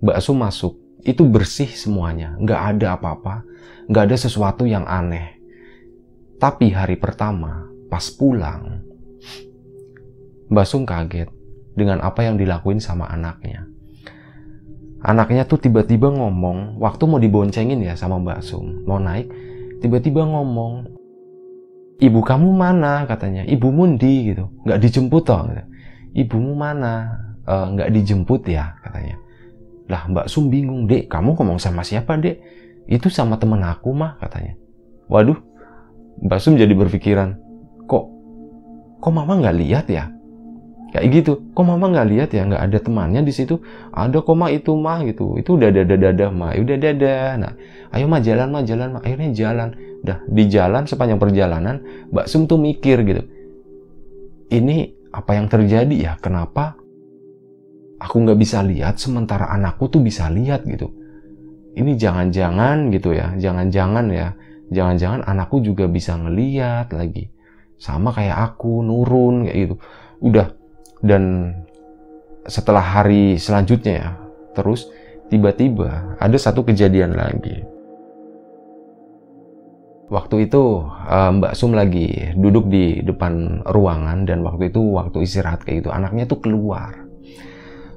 bakso 0.00 0.32
masuk 0.32 0.80
itu 1.04 1.20
bersih 1.28 1.68
semuanya 1.68 2.32
nggak 2.40 2.60
ada 2.76 2.96
apa-apa 2.96 3.44
nggak 3.92 4.04
ada 4.08 4.16
sesuatu 4.16 4.64
yang 4.64 4.88
aneh 4.88 5.36
tapi 6.38 6.70
hari 6.70 6.94
pertama, 6.94 7.66
pas 7.90 8.06
pulang, 8.14 8.86
Mbak 10.48 10.66
Sum 10.66 10.86
kaget 10.86 11.28
dengan 11.74 12.00
apa 12.00 12.24
yang 12.24 12.38
dilakuin 12.38 12.78
sama 12.78 13.10
anaknya. 13.10 13.66
Anaknya 15.02 15.46
tuh 15.46 15.58
tiba-tiba 15.62 16.10
ngomong, 16.10 16.78
waktu 16.78 17.02
mau 17.06 17.18
diboncengin 17.22 17.82
ya 17.82 17.94
sama 17.94 18.22
Mbak 18.22 18.40
Sum, 18.42 18.86
mau 18.86 19.02
naik, 19.02 19.26
tiba-tiba 19.82 20.26
ngomong, 20.26 20.90
ibu 22.02 22.20
kamu 22.22 22.50
mana 22.54 23.06
katanya, 23.06 23.42
ibu 23.46 23.70
Mundi 23.74 24.34
gitu, 24.34 24.50
nggak 24.62 24.78
dijemput 24.78 25.22
toh, 25.26 25.42
gitu. 25.46 25.64
ibumu 26.18 26.54
mana, 26.54 27.18
e, 27.46 27.54
nggak 27.54 27.90
dijemput 27.94 28.46
ya 28.46 28.78
katanya. 28.82 29.18
Lah 29.90 30.06
Mbak 30.06 30.26
Sum 30.26 30.50
bingung, 30.50 30.86
dek, 30.86 31.06
kamu 31.10 31.34
ngomong 31.34 31.58
sama 31.58 31.86
siapa 31.86 32.14
dek? 32.18 32.42
Itu 32.86 33.06
sama 33.10 33.38
temen 33.38 33.62
aku 33.62 33.90
mah 33.94 34.18
katanya. 34.18 34.56
Waduh, 35.08 35.38
Mbak 36.18 36.38
Sum 36.42 36.58
jadi 36.58 36.74
berpikiran, 36.74 37.38
kok 37.86 38.10
kok 38.98 39.12
mama 39.14 39.38
nggak 39.38 39.56
lihat 39.58 39.86
ya? 39.86 40.10
Kayak 40.88 41.06
gitu, 41.20 41.32
kok 41.52 41.64
mama 41.68 41.92
nggak 41.92 42.08
lihat 42.08 42.30
ya? 42.32 42.48
Nggak 42.48 42.62
ada 42.64 42.78
temannya 42.80 43.20
di 43.20 43.30
situ? 43.30 43.60
Ada 43.92 44.24
kok 44.24 44.34
mah 44.34 44.50
itu 44.50 44.72
mah 44.72 45.04
gitu. 45.04 45.36
Itu 45.36 45.60
udah 45.60 45.68
dada 45.68 45.94
dada 45.94 46.26
mah, 46.32 46.56
udah 46.56 46.76
dada. 46.80 47.16
Nah, 47.36 47.52
ayo 47.92 48.08
mah 48.08 48.24
jalan 48.24 48.48
mah 48.48 48.64
jalan 48.64 48.88
mah. 48.96 49.02
Akhirnya 49.04 49.30
jalan. 49.36 49.68
Dah 50.00 50.18
di 50.26 50.44
jalan 50.48 50.88
sepanjang 50.88 51.20
perjalanan, 51.20 51.82
Mbak 52.10 52.26
Sum 52.26 52.48
tuh 52.48 52.56
mikir 52.56 53.04
gitu. 53.04 53.22
Ini 54.48 54.76
apa 55.12 55.36
yang 55.36 55.46
terjadi 55.46 55.92
ya? 55.92 56.12
Kenapa 56.18 56.72
aku 58.00 58.16
nggak 58.24 58.38
bisa 58.40 58.64
lihat 58.64 58.96
sementara 58.96 59.52
anakku 59.52 59.92
tuh 59.92 60.00
bisa 60.00 60.32
lihat 60.32 60.64
gitu? 60.64 60.88
Ini 61.78 61.94
jangan-jangan 61.94 62.90
gitu 62.90 63.14
ya, 63.14 63.36
jangan-jangan 63.38 64.06
ya 64.10 64.34
jangan-jangan 64.68 65.24
anakku 65.24 65.60
juga 65.64 65.88
bisa 65.88 66.16
ngeliat 66.16 66.92
lagi. 66.92 67.28
Sama 67.78 68.12
kayak 68.12 68.54
aku 68.54 68.84
nurun 68.84 69.48
kayak 69.48 69.58
gitu. 69.68 69.74
Udah. 70.22 70.46
Dan 70.98 71.54
setelah 72.48 72.82
hari 72.82 73.36
selanjutnya 73.38 73.94
ya 73.94 74.10
terus 74.56 74.88
tiba-tiba 75.28 76.18
ada 76.18 76.36
satu 76.36 76.64
kejadian 76.66 77.14
lagi. 77.14 77.62
Waktu 80.08 80.48
itu 80.48 80.88
eh, 80.88 81.30
Mbak 81.36 81.52
Sum 81.54 81.76
lagi 81.76 82.32
duduk 82.34 82.72
di 82.72 83.04
depan 83.04 83.62
ruangan 83.68 84.24
dan 84.24 84.40
waktu 84.40 84.72
itu 84.72 84.80
waktu 84.80 85.22
istirahat 85.22 85.62
kayak 85.62 85.84
gitu. 85.84 85.90
Anaknya 85.92 86.24
tuh 86.24 86.40
keluar. 86.40 87.06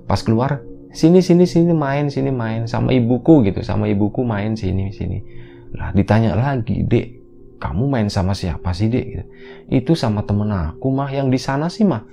Pas 0.05 0.19
keluar 0.19 0.59
sini 0.91 1.23
sini 1.23 1.47
sini 1.47 1.71
main 1.71 2.11
sini 2.11 2.29
main. 2.29 2.67
Sama 2.67 2.91
ibuku 2.91 3.47
gitu 3.47 3.63
sama 3.63 3.87
ibuku 3.87 4.21
main 4.27 4.53
sini 4.53 4.91
sini 4.91 5.41
lah 5.71 5.95
ditanya 5.95 6.35
lagi, 6.35 6.83
dek, 6.83 7.07
kamu 7.61 7.87
main 7.87 8.07
sama 8.11 8.35
siapa 8.35 8.75
sih 8.75 8.91
dek? 8.91 9.05
Gitu. 9.05 9.25
Itu 9.71 9.91
sama 9.95 10.25
temen 10.27 10.51
aku 10.51 10.91
mah, 10.91 11.07
yang 11.13 11.31
di 11.31 11.39
sana 11.39 11.71
sih 11.71 11.87
mah. 11.87 12.03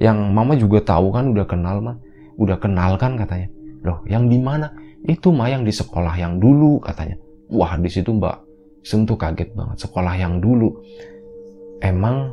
Yang 0.00 0.18
mama 0.32 0.54
juga 0.56 0.82
tahu 0.82 1.12
kan 1.14 1.30
udah 1.30 1.46
kenal 1.46 1.78
mah, 1.84 1.96
udah 2.40 2.56
kenal 2.58 2.96
kan 2.96 3.14
katanya. 3.20 3.50
Loh, 3.84 4.00
yang 4.08 4.32
di 4.32 4.40
mana? 4.40 4.72
Itu 5.04 5.30
mah 5.30 5.52
yang 5.52 5.68
di 5.68 5.72
sekolah 5.74 6.16
yang 6.16 6.40
dulu 6.40 6.80
katanya. 6.80 7.20
Wah 7.52 7.76
di 7.76 7.92
situ 7.92 8.08
mbak 8.16 8.40
sentuh 8.80 9.20
kaget 9.20 9.52
banget. 9.52 9.84
Sekolah 9.84 10.16
yang 10.16 10.40
dulu. 10.40 10.80
Emang 11.84 12.32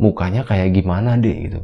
mukanya 0.00 0.40
kayak 0.48 0.72
gimana 0.72 1.20
dek 1.20 1.36
gitu. 1.52 1.60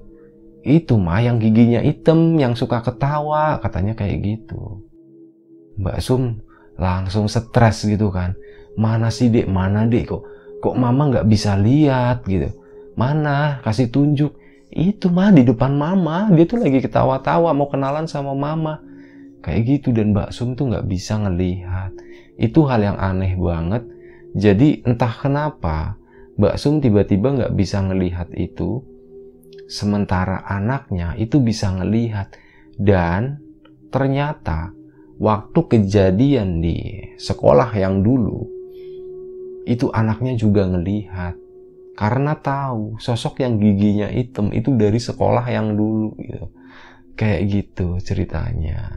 Itu 0.63 1.01
mah 1.01 1.25
yang 1.25 1.41
giginya 1.41 1.81
hitam, 1.81 2.37
yang 2.39 2.53
suka 2.55 2.85
ketawa, 2.85 3.59
katanya 3.65 3.97
kayak 3.97 4.21
gitu. 4.21 4.85
Mbak 5.81 5.99
Sum 6.05 6.45
langsung 6.81 7.29
stres 7.29 7.85
gitu 7.85 8.09
kan. 8.09 8.37
Mana 8.77 9.13
sih 9.13 9.29
dek 9.29 9.49
mana 9.49 9.85
dek 9.85 10.09
kok 10.09 10.23
kok 10.63 10.79
mama 10.79 11.11
nggak 11.11 11.27
bisa 11.27 11.59
lihat 11.59 12.23
gitu? 12.31 12.55
Mana? 12.95 13.59
Kasih 13.67 13.91
tunjuk. 13.91 14.39
Itu 14.73 15.11
mah 15.11 15.35
di 15.35 15.43
depan 15.43 15.75
mama. 15.75 16.31
Dia 16.33 16.47
tuh 16.47 16.63
lagi 16.63 16.79
ketawa-tawa 16.79 17.51
mau 17.53 17.69
kenalan 17.69 18.07
sama 18.07 18.33
mama. 18.33 18.79
Kayak 19.43 19.61
gitu. 19.69 19.89
Dan 19.91 20.15
Mbak 20.15 20.31
Sum 20.31 20.55
tuh 20.55 20.71
nggak 20.71 20.87
bisa 20.87 21.19
ngelihat. 21.19 21.93
Itu 22.39 22.65
hal 22.71 22.81
yang 22.81 22.99
aneh 23.01 23.35
banget. 23.37 23.83
Jadi 24.33 24.81
entah 24.87 25.13
kenapa 25.13 25.99
Mbak 26.39 26.57
Sum 26.57 26.81
tiba-tiba 26.81 27.35
nggak 27.35 27.53
bisa 27.59 27.83
ngelihat 27.85 28.33
itu. 28.39 28.81
Sementara 29.69 30.47
anaknya 30.47 31.19
itu 31.19 31.43
bisa 31.43 31.73
ngelihat. 31.75 32.33
Dan 32.77 33.41
ternyata 33.93 34.73
waktu 35.23 35.61
kejadian 35.71 36.59
di 36.59 37.15
sekolah 37.15 37.71
yang 37.79 38.03
dulu, 38.03 38.43
itu 39.71 39.87
anaknya 39.95 40.35
juga 40.35 40.67
ngelihat. 40.67 41.39
Karena 41.95 42.35
tahu 42.35 42.99
sosok 42.99 43.47
yang 43.47 43.63
giginya 43.63 44.11
hitam 44.11 44.51
itu 44.51 44.75
dari 44.75 44.99
sekolah 44.99 45.47
yang 45.47 45.79
dulu 45.79 46.19
gitu. 46.19 46.51
Kayak 47.15 47.41
gitu 47.47 48.03
ceritanya. 48.03 48.91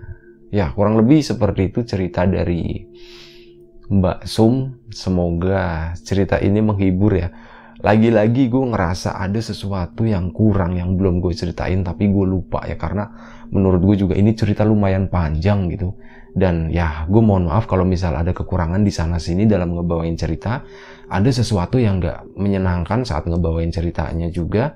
Ya 0.49 0.73
kurang 0.73 0.97
lebih 0.97 1.21
seperti 1.21 1.69
itu 1.69 1.85
cerita 1.85 2.25
dari 2.25 2.87
Mbak 3.91 4.25
Sum. 4.25 4.81
Semoga 4.89 5.93
cerita 6.01 6.41
ini 6.41 6.63
menghibur 6.63 7.13
ya 7.13 7.29
lagi-lagi 7.85 8.49
gue 8.49 8.65
ngerasa 8.73 9.19
ada 9.19 9.37
sesuatu 9.37 10.09
yang 10.09 10.33
kurang 10.33 10.73
yang 10.73 10.97
belum 10.97 11.21
gue 11.21 11.37
ceritain 11.37 11.85
tapi 11.85 12.09
gue 12.09 12.25
lupa 12.25 12.65
ya 12.65 12.79
karena 12.81 13.11
menurut 13.53 13.83
gue 13.83 14.07
juga 14.07 14.13
ini 14.17 14.33
cerita 14.33 14.65
lumayan 14.65 15.05
panjang 15.05 15.69
gitu 15.69 15.93
dan 16.35 16.67
ya 16.67 17.07
gue 17.07 17.23
mohon 17.23 17.47
maaf 17.47 17.63
kalau 17.63 17.87
misal 17.87 18.11
ada 18.11 18.35
kekurangan 18.35 18.83
di 18.83 18.91
sana 18.91 19.15
sini 19.15 19.47
dalam 19.47 19.71
ngebawain 19.71 20.19
cerita. 20.19 20.67
Ada 21.07 21.31
sesuatu 21.31 21.79
yang 21.79 22.03
gak 22.03 22.27
menyenangkan 22.35 23.07
saat 23.07 23.23
ngebawain 23.23 23.71
ceritanya 23.71 24.27
juga. 24.27 24.75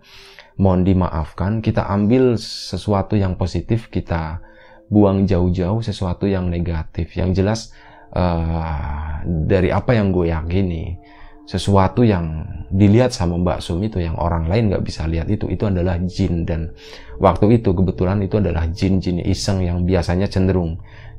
Mohon 0.56 0.82
dimaafkan. 0.88 1.60
Kita 1.60 1.92
ambil 1.92 2.40
sesuatu 2.40 3.20
yang 3.20 3.36
positif 3.36 3.92
kita 3.92 4.40
buang 4.88 5.28
jauh-jauh 5.28 5.84
sesuatu 5.84 6.32
yang 6.32 6.48
negatif. 6.48 7.20
Yang 7.20 7.30
jelas 7.44 7.60
uh, 8.16 9.20
dari 9.28 9.76
apa 9.76 10.00
yang 10.00 10.16
gue 10.16 10.32
yakini 10.32 10.96
sesuatu 11.50 12.06
yang 12.06 12.46
dilihat 12.70 13.10
sama 13.10 13.34
Mbak 13.42 13.60
Sum 13.66 13.82
itu 13.82 13.98
yang 13.98 14.14
orang 14.22 14.46
lain 14.46 14.70
nggak 14.70 14.86
bisa 14.86 15.10
lihat 15.10 15.26
itu 15.34 15.50
itu 15.50 15.66
adalah 15.66 15.98
jin. 16.06 16.46
Dan 16.46 16.72
waktu 17.18 17.58
itu 17.58 17.74
kebetulan 17.74 18.22
itu 18.22 18.38
adalah 18.38 18.70
jin-jin 18.70 19.18
iseng 19.26 19.66
yang 19.66 19.82
biasanya 19.82 20.30
cenderung 20.30 20.78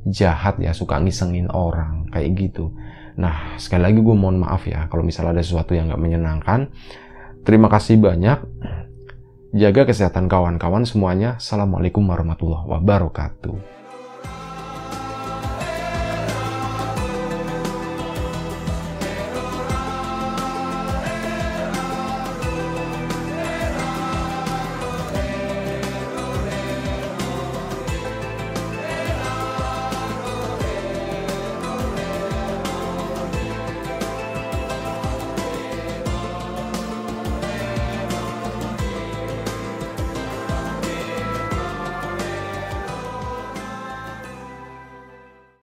jahat 0.08 0.56
ya 0.62 0.72
suka 0.72 0.96
ngisengin 1.00 1.50
orang 1.52 2.08
kayak 2.12 2.36
gitu 2.38 2.72
nah 3.18 3.58
sekali 3.60 3.90
lagi 3.90 4.00
gue 4.00 4.16
mohon 4.16 4.40
maaf 4.40 4.64
ya 4.64 4.88
kalau 4.88 5.04
misalnya 5.04 5.36
ada 5.36 5.44
sesuatu 5.44 5.76
yang 5.76 5.92
nggak 5.92 6.00
menyenangkan 6.00 6.72
terima 7.44 7.68
kasih 7.68 8.00
banyak 8.00 8.40
Jaga 9.50 9.82
kesehatan 9.82 10.30
kawan-kawan 10.30 10.86
semuanya. 10.86 11.34
Assalamualaikum 11.34 12.06
warahmatullahi 12.06 12.70
wabarakatuh. 12.70 13.79